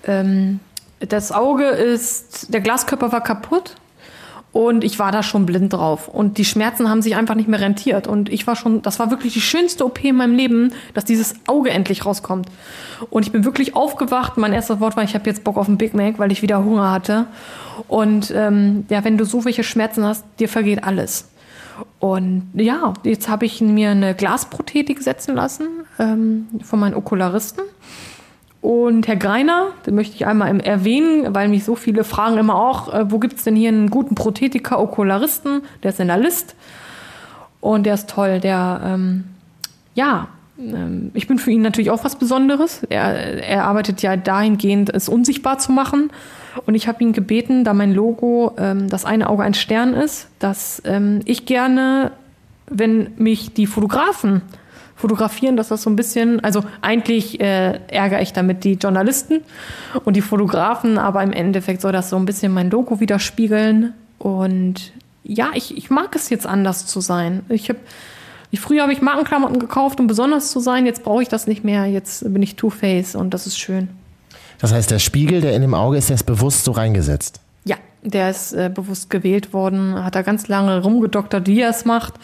[0.06, 0.60] Ähm,
[1.00, 3.76] das Auge ist, der Glaskörper war kaputt
[4.56, 6.08] und ich war da schon blind drauf.
[6.08, 8.08] Und die Schmerzen haben sich einfach nicht mehr rentiert.
[8.08, 11.36] Und ich war schon, das war wirklich die schönste OP in meinem Leben, dass dieses
[11.46, 12.48] Auge endlich rauskommt.
[13.10, 14.38] Und ich bin wirklich aufgewacht.
[14.38, 16.64] Mein erstes Wort war, ich habe jetzt Bock auf einen Big Mac, weil ich wieder
[16.64, 17.28] Hunger hatte.
[17.90, 21.26] Und ähm, ja, wenn du so welche Schmerzen hast, dir vergeht alles.
[22.00, 25.68] Und ja, jetzt habe ich mir eine Glasprothetik setzen lassen
[26.00, 27.64] ähm, von meinen Okularisten.
[28.62, 32.94] Und Herr Greiner, den möchte ich einmal erwähnen, weil mich so viele fragen immer auch,
[32.94, 35.62] äh, wo gibt es denn hier einen guten Prothetiker, Okularisten?
[35.84, 36.56] Der ist in der List.
[37.62, 38.40] Und der ist toll.
[38.40, 39.26] Der, ähm,
[39.94, 42.84] ja, ähm, ich bin für ihn natürlich auch was Besonderes.
[42.90, 46.12] Er, er arbeitet ja dahingehend, es unsichtbar zu machen.
[46.66, 50.28] Und ich habe ihn gebeten, da mein Logo ähm, das eine Auge ein Stern ist,
[50.40, 52.12] dass ähm, ich gerne,
[52.68, 54.42] wenn mich die Fotografen
[54.96, 59.42] fotografieren, dass das so ein bisschen, also eigentlich äh, ärgere ich damit die Journalisten
[60.06, 63.94] und die Fotografen, aber im Endeffekt soll das so ein bisschen mein Logo widerspiegeln.
[64.20, 67.44] Und ja, ich, ich mag es jetzt anders zu sein.
[67.50, 67.80] Ich habe
[68.52, 70.86] ich, früher habe ich Markenklamotten gekauft, um besonders zu sein.
[70.86, 71.88] Jetzt brauche ich das nicht mehr.
[71.88, 73.90] Jetzt bin ich Two-Face und das ist schön.
[74.66, 77.40] Das heißt, der Spiegel, der in dem Auge ist, der ist bewusst so reingesetzt.
[77.66, 81.86] Ja, der ist äh, bewusst gewählt worden, hat da ganz lange rumgedoktert, wie er es
[81.86, 82.16] macht.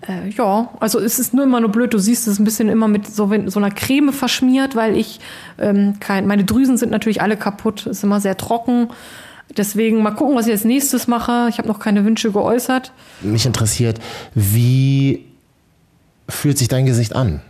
[0.00, 2.88] Äh, ja, also es ist nur immer nur blöd, du siehst es ein bisschen immer
[2.88, 5.20] mit so, so einer Creme verschmiert, weil ich
[5.58, 8.88] ähm, kein, meine Drüsen sind natürlich alle kaputt, ist immer sehr trocken.
[9.54, 11.48] Deswegen mal gucken, was ich als nächstes mache.
[11.50, 12.92] Ich habe noch keine Wünsche geäußert.
[13.20, 14.00] Mich interessiert,
[14.34, 15.26] wie
[16.30, 17.42] fühlt sich dein Gesicht an?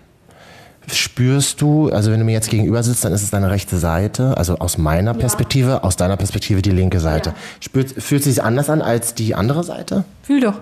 [0.91, 4.37] Spürst du, also wenn du mir jetzt gegenüber sitzt, dann ist es deine rechte Seite,
[4.37, 5.83] also aus meiner Perspektive, ja.
[5.83, 7.31] aus deiner Perspektive die linke Seite.
[7.31, 7.37] Ja.
[7.61, 10.05] Spürt, fühlt sich anders an als die andere Seite?
[10.23, 10.61] Fühl doch.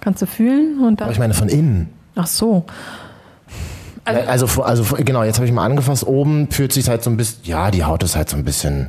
[0.00, 0.80] Kannst du fühlen?
[0.80, 1.90] Und dann Aber ich meine von innen.
[2.14, 2.64] Ach so.
[4.04, 7.16] Also, also, also genau, jetzt habe ich mal angefasst, oben fühlt sich halt so ein
[7.16, 8.88] bisschen, ja, die Haut ist halt so ein bisschen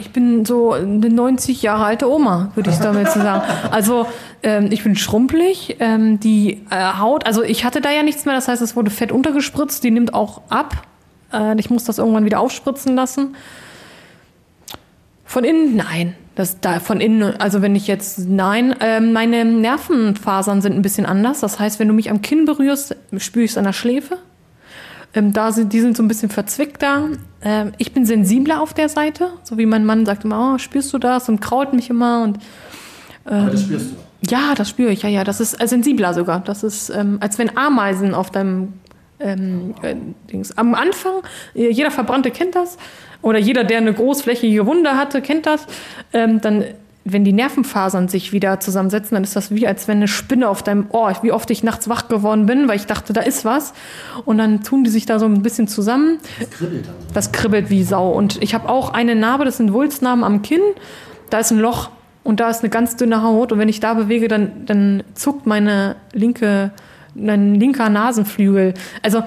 [0.00, 3.42] ich bin so eine 90 Jahre alte Oma, würde ich damit sagen.
[3.70, 4.06] Also
[4.42, 5.76] ähm, ich bin schrumpelig.
[5.80, 8.90] Ähm, die äh, Haut, also ich hatte da ja nichts mehr, das heißt, es wurde
[8.90, 10.86] Fett untergespritzt, die nimmt auch ab.
[11.32, 13.36] Äh, ich muss das irgendwann wieder aufspritzen lassen.
[15.24, 16.14] Von innen, nein.
[16.34, 21.06] Das da von innen, also wenn ich jetzt, nein, äh, meine Nervenfasern sind ein bisschen
[21.06, 21.40] anders.
[21.40, 24.18] Das heißt, wenn du mich am Kinn berührst, spüre ich es an der Schläfe.
[25.14, 27.08] Ähm, da sind, die sind so ein bisschen verzwickter.
[27.42, 30.92] Ähm, ich bin sensibler auf der Seite, so wie mein Mann sagt immer, oh, spürst
[30.92, 31.28] du das?
[31.28, 32.38] Und kraut mich immer und
[33.26, 33.96] ähm, Aber das spürst du.
[34.28, 35.24] Ja, das spüre ich, ja, ja.
[35.24, 36.40] Das ist äh, sensibler sogar.
[36.40, 38.74] Das ist, ähm, als wenn Ameisen auf deinem
[39.18, 39.94] ähm, äh,
[40.30, 40.56] Dings.
[40.56, 41.22] Am Anfang,
[41.54, 42.78] äh, jeder Verbrannte kennt das,
[43.22, 45.66] oder jeder, der eine großflächige Wunde hatte, kennt das.
[46.12, 46.64] Ähm, dann,
[47.04, 50.62] wenn die Nervenfasern sich wieder zusammensetzen, dann ist das wie, als wenn eine Spinne auf
[50.62, 53.72] deinem Ohr, wie oft ich nachts wach geworden bin, weil ich dachte, da ist was.
[54.26, 56.18] Und dann tun die sich da so ein bisschen zusammen.
[56.38, 56.94] Das kribbelt dann.
[57.14, 58.10] Das kribbelt wie Sau.
[58.10, 60.60] Und ich habe auch eine Narbe, das sind Wulstnarben am Kinn.
[61.30, 61.90] Da ist ein Loch
[62.22, 63.52] und da ist eine ganz dünne Haut.
[63.52, 66.70] Und wenn ich da bewege, dann, dann zuckt meine linke,
[67.14, 68.74] mein linker Nasenflügel.
[69.02, 69.22] Also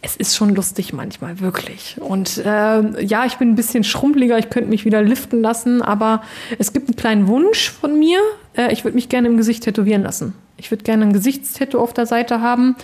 [0.00, 1.96] es ist schon lustig manchmal, wirklich.
[2.00, 6.22] Und äh, ja, ich bin ein bisschen schrumpeliger, ich könnte mich wieder liften lassen, aber
[6.58, 8.20] es gibt einen kleinen Wunsch von mir.
[8.56, 10.34] Äh, ich würde mich gerne im Gesicht tätowieren lassen.
[10.56, 12.76] Ich würde gerne ein Gesichtstattoo auf der Seite haben.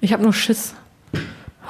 [0.00, 0.74] Ich habe nur Schiss.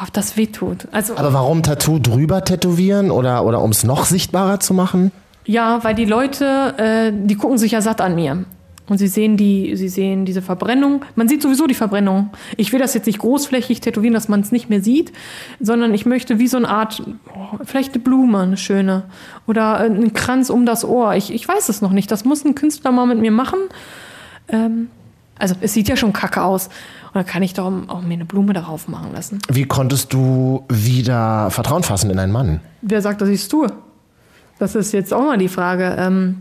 [0.00, 0.88] Ob das wehtut.
[0.92, 5.10] Also, Aber warum Tattoo drüber tätowieren oder, oder um es noch sichtbarer zu machen?
[5.46, 8.44] Ja, weil die Leute, äh, die gucken sich ja satt an mir.
[8.88, 11.04] Und sie sehen die, sie sehen diese Verbrennung.
[11.16, 12.30] Man sieht sowieso die Verbrennung.
[12.56, 15.12] Ich will das jetzt nicht großflächig tätowieren, dass man es nicht mehr sieht,
[15.60, 17.02] sondern ich möchte wie so eine Art,
[17.34, 19.04] oh, vielleicht eine Blume, eine schöne.
[19.46, 21.14] Oder einen Kranz um das Ohr.
[21.16, 22.10] Ich, ich weiß es noch nicht.
[22.10, 23.58] Das muss ein Künstler mal mit mir machen.
[24.48, 24.88] Ähm,
[25.38, 26.68] also es sieht ja schon kacke aus.
[27.06, 29.40] Und dann kann ich doch auch mir eine Blume darauf machen lassen.
[29.48, 32.60] Wie konntest du wieder Vertrauen fassen in einen Mann?
[32.82, 33.66] Wer sagt, dass ich es tue?
[34.58, 35.96] Das ist jetzt auch mal die Frage.
[35.98, 36.36] Ähm,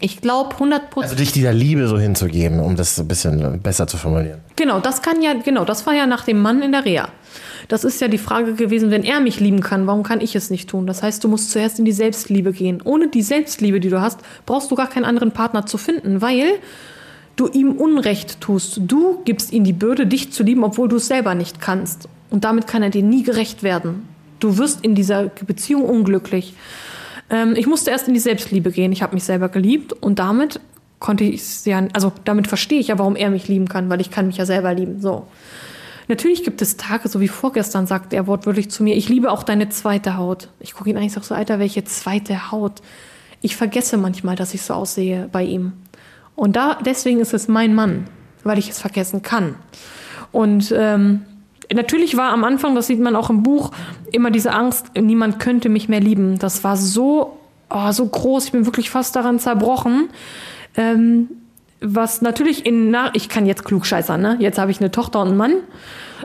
[0.00, 1.12] ich glaube 100 Prozent.
[1.12, 4.40] Also dich dieser Liebe so hinzugeben, um das ein bisschen besser zu formulieren.
[4.56, 7.08] Genau, das kann ja, genau, das war ja nach dem Mann in der Reha.
[7.68, 10.50] Das ist ja die Frage gewesen, wenn er mich lieben kann, warum kann ich es
[10.50, 10.86] nicht tun?
[10.86, 12.82] Das heißt, du musst zuerst in die Selbstliebe gehen.
[12.84, 16.58] Ohne die Selbstliebe, die du hast, brauchst du gar keinen anderen Partner zu finden, weil
[17.36, 18.80] du ihm Unrecht tust.
[18.86, 22.08] Du gibst ihm die Bürde, dich zu lieben, obwohl du es selber nicht kannst.
[22.30, 24.08] Und damit kann er dir nie gerecht werden.
[24.40, 26.54] Du wirst in dieser Beziehung unglücklich.
[27.30, 28.92] Ähm, ich musste erst in die Selbstliebe gehen.
[28.92, 30.60] Ich habe mich selber geliebt und damit
[31.00, 34.10] konnte ich ja, also damit verstehe ich ja, warum er mich lieben kann, weil ich
[34.10, 35.00] kann mich ja selber lieben.
[35.00, 35.26] So.
[36.08, 39.42] Natürlich gibt es Tage, so wie vorgestern sagt er wortwörtlich zu mir, ich liebe auch
[39.42, 40.48] deine zweite Haut.
[40.60, 42.82] Ich gucke ihn eigentlich so, Alter, welche zweite Haut?
[43.40, 45.72] Ich vergesse manchmal, dass ich so aussehe bei ihm.
[46.36, 48.06] Und da, deswegen ist es mein Mann,
[48.42, 49.56] weil ich es vergessen kann.
[50.32, 51.22] Und ähm,
[51.72, 53.70] natürlich war am Anfang, das sieht man auch im Buch,
[54.12, 56.38] immer diese Angst, niemand könnte mich mehr lieben.
[56.38, 57.38] Das war so,
[57.70, 60.08] oh, so groß, ich bin wirklich fast daran zerbrochen.
[60.76, 61.28] Ähm,
[61.80, 64.36] was natürlich in, na, ich kann jetzt klug scheißern, ne?
[64.40, 65.52] Jetzt habe ich eine Tochter und einen Mann.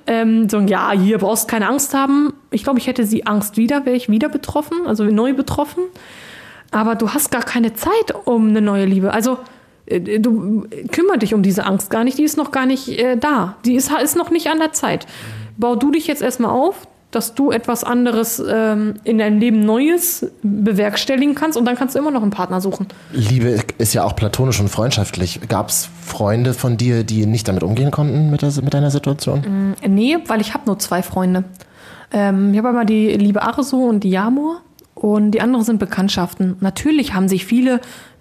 [0.07, 2.33] Ähm, so, ja, hier brauchst keine Angst haben.
[2.51, 5.83] Ich glaube, ich hätte sie Angst wieder, wäre ich wieder betroffen, also neu betroffen.
[6.71, 9.13] Aber du hast gar keine Zeit um eine neue Liebe.
[9.13, 9.39] Also,
[9.89, 13.55] du kümmere dich um diese Angst gar nicht, die ist noch gar nicht äh, da.
[13.65, 15.07] Die ist, ist noch nicht an der Zeit.
[15.57, 20.27] Bau du dich jetzt erstmal auf, dass du etwas anderes ähm, in deinem Leben Neues
[20.43, 22.87] bewerkstelligen kannst und dann kannst du immer noch einen Partner suchen.
[23.11, 25.39] Liebe ist ja auch platonisch und freundschaftlich.
[25.47, 29.75] Gab es Freunde von dir, die nicht damit umgehen konnten mit, der, mit deiner Situation?
[29.81, 31.45] Mm, nee, weil ich habe nur zwei Freunde.
[32.11, 34.61] Ähm, ich habe einmal die liebe Arso und die Jamor
[34.93, 36.57] und die anderen sind Bekanntschaften.
[36.59, 37.79] Natürlich haben sich viele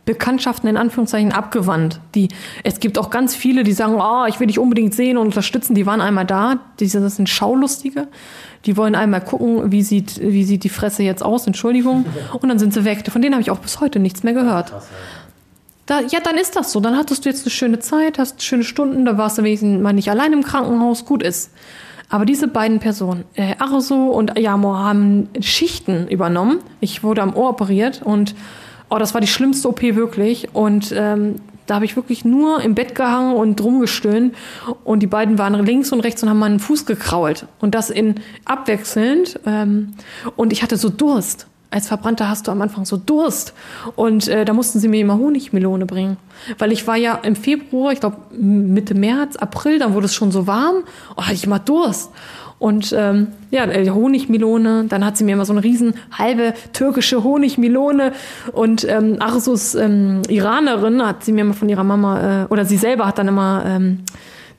[0.09, 2.01] Bekanntschaften in Anführungszeichen abgewandt.
[2.14, 2.29] Die,
[2.64, 5.75] es gibt auch ganz viele, die sagen, oh, ich will dich unbedingt sehen und unterstützen.
[5.75, 8.09] Die waren einmal da, die das sind Schaulustige.
[8.64, 12.07] Die wollen einmal gucken, wie sieht, wie sieht die Fresse jetzt aus, Entschuldigung.
[12.40, 13.05] Und dann sind sie weg.
[13.11, 14.73] Von denen habe ich auch bis heute nichts mehr gehört.
[15.85, 16.81] Da, ja, dann ist das so.
[16.81, 19.92] Dann hattest du jetzt eine schöne Zeit, hast schöne Stunden, da warst du wenigstens mal
[19.92, 21.51] nicht allein im Krankenhaus, gut ist.
[22.09, 26.61] Aber diese beiden Personen, äh, Arso und Ayamo, haben Schichten übernommen.
[26.81, 28.35] Ich wurde am Ohr operiert und
[28.90, 30.55] Oh, das war die schlimmste OP wirklich.
[30.55, 34.35] Und ähm, da habe ich wirklich nur im Bett gehangen und rumgestöhnt.
[34.85, 37.46] Und die beiden waren links und rechts und haben meinen Fuß gekrault.
[37.61, 39.38] Und das in abwechselnd.
[39.46, 39.94] Ähm,
[40.37, 41.46] und ich hatte so Durst.
[41.70, 43.53] Als Verbrannter hast du am Anfang so Durst.
[43.94, 46.16] Und äh, da mussten sie mir immer Honigmelone bringen.
[46.57, 50.33] Weil ich war ja im Februar, ich glaube Mitte März, April, dann wurde es schon
[50.33, 50.77] so warm.
[51.16, 52.11] Oh, hatte ich immer Durst.
[52.59, 57.23] Und ähm, ja, äh, Honigmelone, dann hat sie mir immer so eine riesen halbe türkische
[57.23, 58.12] Honigmelone
[58.53, 62.77] und ähm, Arsus ähm, Iranerin hat sie mir immer von ihrer Mama, äh, oder sie
[62.77, 64.01] selber hat dann immer ähm,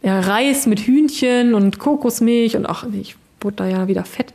[0.02, 4.34] ja, Reis mit Hühnchen und Kokosmilch und ach, ich wurde da ja wieder fett.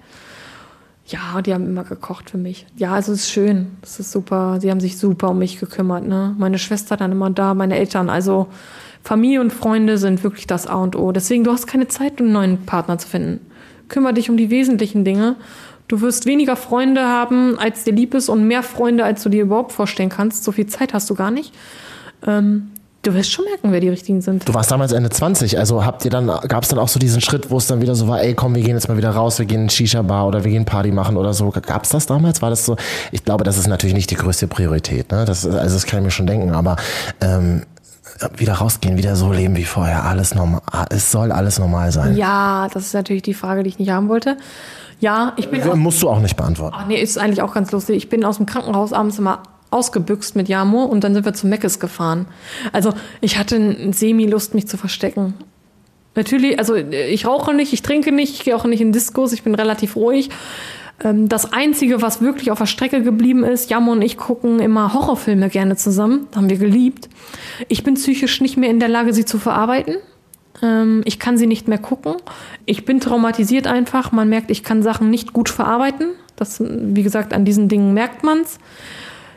[1.07, 2.67] Ja, die haben immer gekocht für mich.
[2.77, 3.77] Ja, also es ist schön.
[3.83, 4.59] Es ist super.
[4.61, 6.07] Sie haben sich super um mich gekümmert.
[6.07, 6.35] Ne?
[6.39, 8.09] Meine Schwester dann immer da, meine Eltern.
[8.09, 8.49] Also
[9.03, 11.13] Familie und Freunde sind wirklich das A und O.
[11.13, 13.41] Deswegen, du hast keine Zeit, einen neuen Partner zu finden
[13.89, 15.37] kümmere dich um die wesentlichen Dinge.
[15.89, 19.43] Du wirst weniger Freunde haben, als dir lieb ist und mehr Freunde, als du dir
[19.43, 20.45] überhaupt vorstellen kannst.
[20.45, 21.53] So viel Zeit hast du gar nicht.
[22.27, 22.71] Ähm,
[23.03, 24.49] du wirst schon merken, wer die richtigen sind.
[24.49, 27.21] Du warst damals Ende 20, also habt ihr dann, gab es dann auch so diesen
[27.21, 29.39] Schritt, wo es dann wieder so war, ey komm, wir gehen jetzt mal wieder raus,
[29.39, 31.51] wir gehen in Shisha-Bar oder wir gehen Party machen oder so.
[31.51, 32.41] Gab es das damals?
[32.43, 32.77] War das so?
[33.13, 35.25] Ich glaube, das ist natürlich nicht die größte Priorität, ne?
[35.25, 36.77] Das, also das kann ich mir schon denken, aber
[37.21, 37.63] ähm,
[38.37, 40.05] wieder rausgehen, wieder so leben wie vorher.
[40.05, 40.61] Alles normal.
[40.91, 42.17] Es soll alles normal sein.
[42.17, 44.37] Ja, das ist natürlich die Frage, die ich nicht haben wollte.
[45.01, 45.63] Ja, ich bin.
[45.63, 46.77] Auch, Musst du auch nicht beantworten.
[46.79, 47.97] Ach nee, ist eigentlich auch ganz lustig.
[47.97, 51.47] Ich bin aus dem Krankenhaus abends immer ausgebüxt mit Jamo und dann sind wir zu
[51.49, 52.27] Meckes gefahren.
[52.73, 55.35] Also ich hatte Semi-Lust, mich zu verstecken.
[56.15, 59.43] Natürlich, also ich rauche nicht, ich trinke nicht, ich gehe auch nicht in Diskos, ich
[59.43, 60.31] bin relativ ruhig.
[61.03, 64.95] Ähm, das Einzige, was wirklich auf der Strecke geblieben ist, Jamo und ich gucken immer
[64.95, 67.09] Horrorfilme gerne zusammen, haben wir geliebt.
[67.69, 69.97] Ich bin psychisch nicht mehr in der Lage, sie zu verarbeiten.
[70.63, 72.15] Ähm, ich kann sie nicht mehr gucken.
[72.67, 74.13] Ich bin traumatisiert einfach.
[74.13, 76.11] Man merkt, ich kann Sachen nicht gut verarbeiten.
[76.37, 78.59] Das, wie gesagt, an diesen Dingen merkt man's.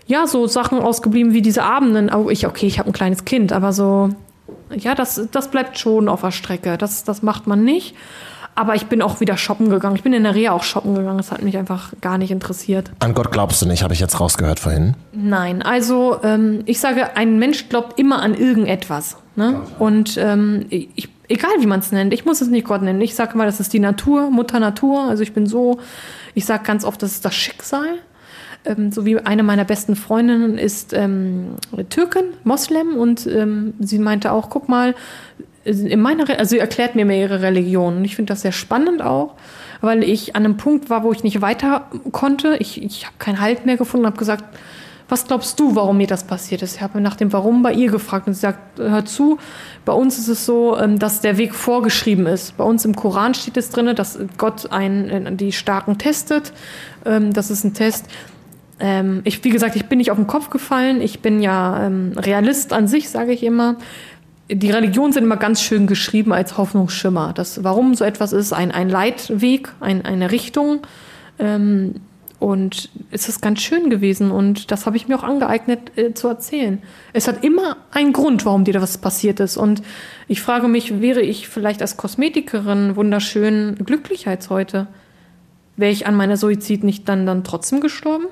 [0.06, 2.14] Ja, so Sachen ausgeblieben wie diese Abenden.
[2.14, 4.10] Oh, ich, okay, ich habe ein kleines Kind, aber so
[4.76, 6.78] ja, das, das bleibt schon auf der Strecke.
[6.78, 7.96] Das, das macht man nicht.
[8.58, 9.96] Aber ich bin auch wieder shoppen gegangen.
[9.96, 11.18] Ich bin in der Reha auch shoppen gegangen.
[11.18, 12.90] Das hat mich einfach gar nicht interessiert.
[12.98, 14.96] An Gott glaubst du nicht, habe ich jetzt rausgehört vorhin.
[15.14, 19.18] Nein, also ähm, ich sage, ein Mensch glaubt immer an irgendetwas.
[19.36, 19.62] Ne?
[19.78, 23.00] Und ähm, ich, egal wie man es nennt, ich muss es nicht Gott nennen.
[23.00, 25.04] Ich sage mal, das ist die Natur, Mutter Natur.
[25.04, 25.80] Also ich bin so,
[26.34, 28.00] ich sage ganz oft, das ist das Schicksal
[28.66, 31.58] ähm, so wie eine meiner besten Freundinnen ist ähm,
[31.90, 34.96] Türkin, Moslem und ähm, sie meinte auch, guck mal,
[35.68, 39.02] in meiner, also sie erklärt mir mehr ihre Religion und ich finde das sehr spannend
[39.02, 39.36] auch,
[39.82, 42.56] weil ich an einem Punkt war, wo ich nicht weiter konnte.
[42.60, 44.44] Ich, ich habe keinen Halt mehr gefunden, habe gesagt,
[45.10, 46.76] was glaubst du, warum mir das passiert ist?
[46.76, 49.38] Ich habe nach dem Warum bei ihr gefragt und sie sagt, hör zu,
[49.86, 52.58] bei uns ist es so, ähm, dass der Weg vorgeschrieben ist.
[52.58, 56.52] Bei uns im Koran steht es drin, dass Gott einen, die Starken testet.
[57.06, 58.06] Ähm, das ist ein Test,
[58.80, 61.02] ähm, ich, wie gesagt, ich bin nicht auf den Kopf gefallen.
[61.02, 63.78] Ich bin ja Realist an sich, sage ich immer.
[64.50, 67.34] Die Religionen sind immer ganz schön geschrieben als Hoffnungsschimmer.
[67.34, 70.82] Das, warum so etwas ist, ein, ein Leitweg, ein, eine Richtung.
[71.38, 71.96] Ähm,
[72.40, 76.28] und es ist ganz schön gewesen und das habe ich mir auch angeeignet äh, zu
[76.28, 76.82] erzählen.
[77.12, 79.58] Es hat immer einen Grund, warum dir da was passiert ist.
[79.58, 79.82] Und
[80.28, 84.88] ich frage mich, wäre ich vielleicht als Kosmetikerin wunderschön glücklich als heute?
[85.78, 88.28] Wäre ich an meiner Suizid nicht dann, dann trotzdem gestorben?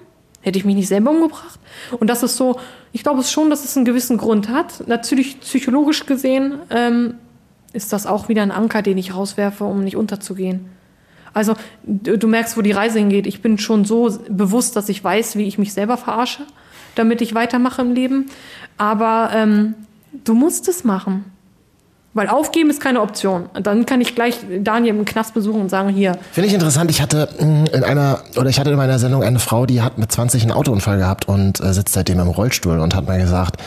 [0.46, 1.60] Hätte ich mich nicht selber umgebracht?
[2.00, 2.60] Und das ist so,
[2.92, 4.88] ich glaube es schon, dass es einen gewissen Grund hat.
[4.88, 7.16] Natürlich psychologisch gesehen ähm,
[7.74, 10.70] ist das auch wieder ein Anker, den ich rauswerfe, um nicht unterzugehen.
[11.34, 13.26] Also du, merkst, wo die Reise hingeht.
[13.26, 16.44] Ich bin schon so bewusst, dass ich weiß, wie ich mich selber verarsche,
[16.94, 18.28] damit ich weitermache im Leben.
[18.78, 19.74] Aber ähm,
[20.24, 21.26] du musst es machen.
[22.16, 23.50] Weil aufgeben ist keine Option.
[23.62, 26.18] Dann kann ich gleich Daniel im Knast besuchen und sagen, hier.
[26.32, 26.90] Finde ich interessant.
[26.90, 29.98] Ich hatte mm, in einer, oder ich hatte in meiner Sendung eine Frau, die hat
[29.98, 33.62] mit 20 einen Autounfall gehabt und äh, sitzt seitdem im Rollstuhl und hat mir gesagt,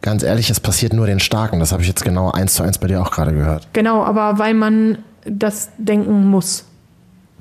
[0.00, 1.60] ganz ehrlich, es passiert nur den Starken.
[1.60, 3.68] Das habe ich jetzt genau eins zu eins bei dir auch gerade gehört.
[3.74, 6.64] Genau, aber weil man das denken muss.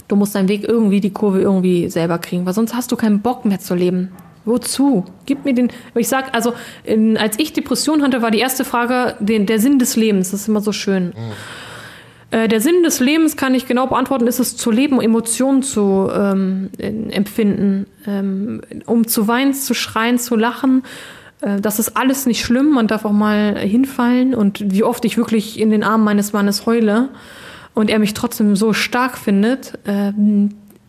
[0.09, 3.21] Du musst deinen Weg irgendwie, die Kurve irgendwie selber kriegen, weil sonst hast du keinen
[3.21, 4.11] Bock mehr zu leben.
[4.45, 5.05] Wozu?
[5.25, 5.71] Gib mir den.
[5.95, 6.53] Ich sag, also,
[6.83, 10.31] in, als ich Depression hatte, war die erste Frage den, der Sinn des Lebens.
[10.31, 11.07] Das ist immer so schön.
[11.07, 11.13] Mhm.
[12.33, 16.09] Äh, der Sinn des Lebens kann ich genau beantworten, ist es zu leben, Emotionen zu
[16.11, 20.83] ähm, empfinden, ähm, um zu weinen, zu schreien, zu lachen.
[21.41, 22.71] Äh, das ist alles nicht schlimm.
[22.71, 26.65] Man darf auch mal hinfallen und wie oft ich wirklich in den Armen meines Mannes
[26.65, 27.09] heule
[27.75, 29.73] und er mich trotzdem so stark findet.
[29.85, 30.11] Äh,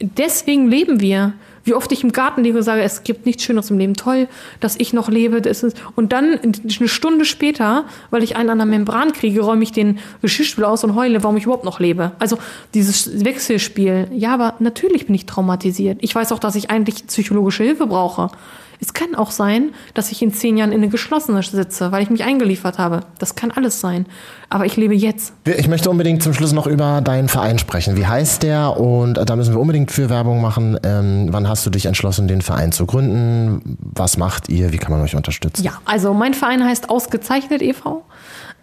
[0.00, 1.34] deswegen leben wir.
[1.64, 3.94] Wie oft ich im Garten liege und sage, es gibt nichts Schöneres im Leben.
[3.94, 4.28] Toll,
[4.60, 5.40] dass ich noch lebe.
[5.40, 9.62] Das ist, und dann eine Stunde später, weil ich einen an der Membran kriege, räume
[9.62, 12.12] ich den Geschirrspüler aus und heule, warum ich überhaupt noch lebe.
[12.18, 12.38] Also
[12.74, 14.08] dieses Wechselspiel.
[14.12, 15.98] Ja, aber natürlich bin ich traumatisiert.
[16.02, 18.30] Ich weiß auch, dass ich eigentlich psychologische Hilfe brauche.
[18.80, 22.10] Es kann auch sein, dass ich in zehn Jahren in eine geschlossene sitze, weil ich
[22.10, 23.00] mich eingeliefert habe.
[23.18, 24.06] Das kann alles sein.
[24.50, 25.32] Aber ich lebe jetzt.
[25.44, 27.96] Ich möchte unbedingt zum Schluss noch über deinen Verein sprechen.
[27.96, 28.78] Wie heißt der?
[28.78, 30.78] Und da müssen wir unbedingt für Werbung machen.
[30.82, 33.76] Ähm, wann hast du dich entschlossen, den Verein zu gründen?
[33.80, 34.72] Was macht ihr?
[34.72, 35.64] Wie kann man euch unterstützen?
[35.64, 38.04] Ja, also mein Verein heißt Ausgezeichnet e.V.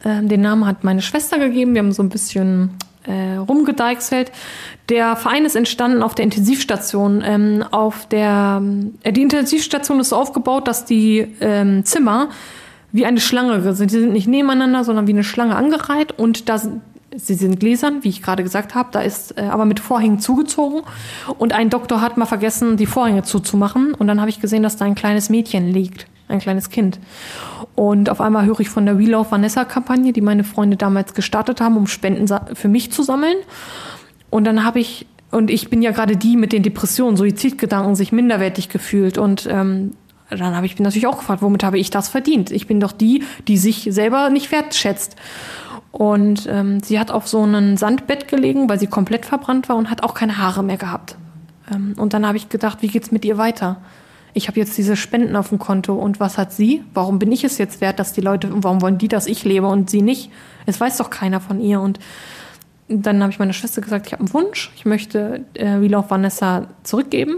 [0.04, 1.74] Ähm, den Namen hat meine Schwester gegeben.
[1.74, 2.72] Wir haben so ein bisschen
[3.06, 4.32] äh, rumgedeichselt.
[4.90, 7.24] Der Verein ist entstanden auf der Intensivstation.
[7.26, 8.62] Ähm, auf der,
[9.04, 12.30] äh, die Intensivstation ist so aufgebaut, dass die ähm, Zimmer
[12.92, 13.92] wie eine Schlange sind.
[13.92, 16.62] Die sind nicht nebeneinander, sondern wie eine Schlange angereiht und da
[17.14, 20.84] Sie sind gläsern, wie ich gerade gesagt habe, da ist äh, aber mit Vorhängen zugezogen
[21.38, 24.78] und ein Doktor hat mal vergessen, die Vorhänge zuzumachen und dann habe ich gesehen, dass
[24.78, 27.00] da ein kleines Mädchen liegt ein kleines Kind.
[27.76, 31.14] Und auf einmal höre ich von der We Love Vanessa Kampagne, die meine Freunde damals
[31.14, 33.38] gestartet haben, um Spenden für mich zu sammeln.
[34.30, 38.12] Und dann habe ich, und ich bin ja gerade die mit den Depressionen, Suizidgedanken, sich
[38.12, 39.18] minderwertig gefühlt.
[39.18, 39.92] Und ähm,
[40.30, 42.52] dann habe ich mich natürlich auch gefragt, womit habe ich das verdient?
[42.52, 45.16] Ich bin doch die, die sich selber nicht wertschätzt.
[45.92, 49.90] Und ähm, sie hat auf so einem Sandbett gelegen, weil sie komplett verbrannt war und
[49.90, 51.18] hat auch keine Haare mehr gehabt.
[51.72, 53.78] Ähm, und dann habe ich gedacht, wie geht's mit ihr weiter?
[54.34, 56.84] Ich habe jetzt diese Spenden auf dem Konto und was hat sie?
[56.94, 59.68] Warum bin ich es jetzt wert, dass die Leute, warum wollen die, dass ich lebe
[59.68, 60.32] und sie nicht?
[60.66, 61.82] Es weiß doch keiner von ihr.
[61.82, 62.00] Und
[62.88, 66.10] dann habe ich meiner Schwester gesagt, ich habe einen Wunsch, ich möchte äh, We Love
[66.10, 67.38] Vanessa zurückgeben.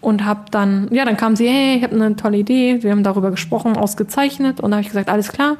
[0.00, 3.02] Und habe dann, ja, dann kam sie, hey, ich habe eine tolle Idee, wir haben
[3.02, 4.60] darüber gesprochen, ausgezeichnet.
[4.60, 5.56] Und dann habe ich gesagt, alles klar,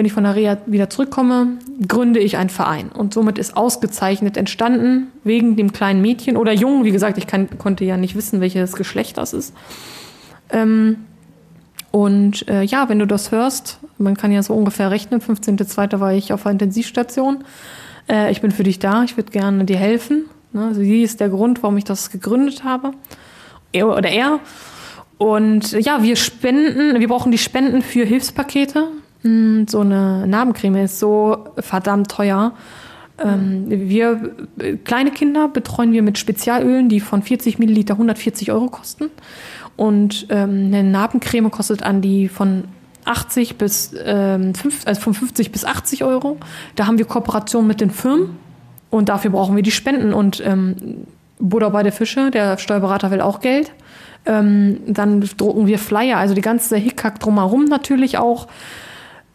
[0.00, 2.88] wenn ich von der Reha wieder zurückkomme, gründe ich einen Verein.
[2.88, 6.84] Und somit ist ausgezeichnet entstanden, wegen dem kleinen Mädchen oder Jungen.
[6.84, 9.54] Wie gesagt, ich kann, konnte ja nicht wissen, welches Geschlecht das ist.
[10.48, 11.04] Ähm,
[11.90, 16.00] und äh, ja, wenn du das hörst, man kann ja so ungefähr rechnen, 15.02.
[16.00, 17.44] war ich auf der Intensivstation.
[18.08, 20.30] Äh, ich bin für dich da, ich würde gerne dir helfen.
[20.54, 20.64] Ne?
[20.64, 22.92] Also sie ist der Grund, warum ich das gegründet habe.
[23.72, 24.40] Er oder er.
[25.18, 28.88] Und ja, wir spenden, wir brauchen die Spenden für Hilfspakete.
[29.22, 32.52] Hm, so eine Narbencreme ist so verdammt teuer.
[33.22, 34.34] Ähm, wir,
[34.84, 39.10] kleine Kinder betreuen wir mit Spezialölen, die von 40 Milliliter 140 Euro kosten.
[39.76, 42.64] Und ähm, eine Narbencreme kostet an die von
[43.04, 46.38] 80 bis ähm, 5, also von 50 bis 80 Euro.
[46.76, 48.36] Da haben wir Kooperation mit den Firmen
[48.90, 50.12] und dafür brauchen wir die Spenden.
[50.12, 51.06] Und ähm,
[51.38, 53.72] Buddha bei der Fische, der Steuerberater will auch Geld.
[54.26, 58.48] Ähm, dann drucken wir Flyer, also die ganze Hickhack drumherum natürlich auch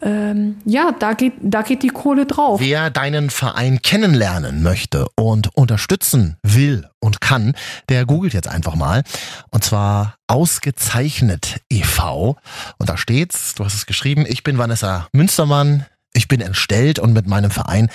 [0.02, 2.60] ähm, ja, da geht, da geht die Kohle drauf.
[2.60, 7.54] Wer deinen Verein kennenlernen möchte und unterstützen will und kann,
[7.88, 9.02] der googelt jetzt einfach mal.
[9.50, 12.36] Und zwar ausgezeichnet e.V.
[12.78, 17.12] Und da steht's, du hast es geschrieben, ich bin Vanessa Münstermann, ich bin entstellt und
[17.12, 17.88] mit meinem Verein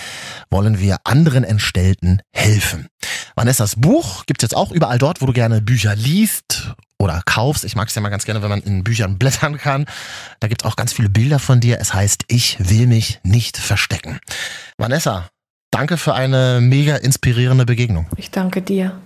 [0.50, 2.88] wollen wir anderen Entstellten helfen.
[3.36, 7.66] Vanessas Buch gibt's jetzt auch überall dort, wo du gerne Bücher liest oder kaufst.
[7.66, 9.86] Ich mag es ja mal ganz gerne, wenn man in Büchern blättern kann.
[10.40, 11.80] Da gibt es auch ganz viele Bilder von dir.
[11.80, 14.20] Es heißt, ich will mich nicht verstecken.
[14.78, 15.30] Vanessa,
[15.72, 18.08] danke für eine mega inspirierende Begegnung.
[18.18, 19.00] Ich danke dir.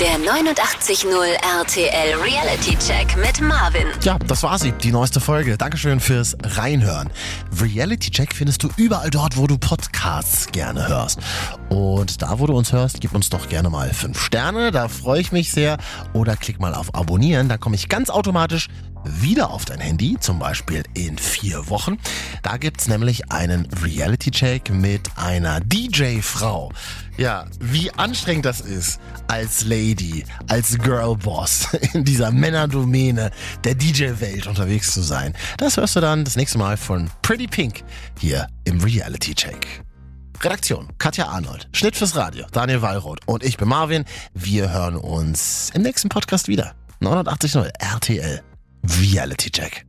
[0.00, 1.08] Der 89.0
[1.60, 3.86] RTL Reality Check mit Marvin.
[4.02, 5.56] Ja, das war sie, die neueste Folge.
[5.56, 7.10] Dankeschön fürs Reinhören.
[7.60, 11.20] Reality Check findest du überall dort, wo du Podcasts gerne hörst.
[11.68, 15.20] Und da, wo du uns hörst, gib uns doch gerne mal fünf Sterne, da freue
[15.20, 15.78] ich mich sehr.
[16.12, 18.68] Oder klick mal auf Abonnieren, da komme ich ganz automatisch
[19.06, 21.98] wieder auf dein Handy, zum Beispiel in vier Wochen.
[22.42, 26.72] Da gibt's nämlich einen Reality-Check mit einer DJ-Frau.
[27.16, 33.30] Ja, wie anstrengend das ist, als Lady, als Girlboss in dieser Männerdomäne
[33.64, 35.34] der DJ-Welt unterwegs zu sein.
[35.58, 37.84] Das hörst du dann das nächste Mal von Pretty Pink
[38.18, 39.82] hier im Reality-Check.
[40.42, 44.04] Redaktion Katja Arnold, Schnitt fürs Radio Daniel Wallroth und ich bin Marvin.
[44.34, 46.74] Wir hören uns im nächsten Podcast wieder.
[47.00, 48.42] 89.0 RTL
[48.86, 49.85] Reality Check.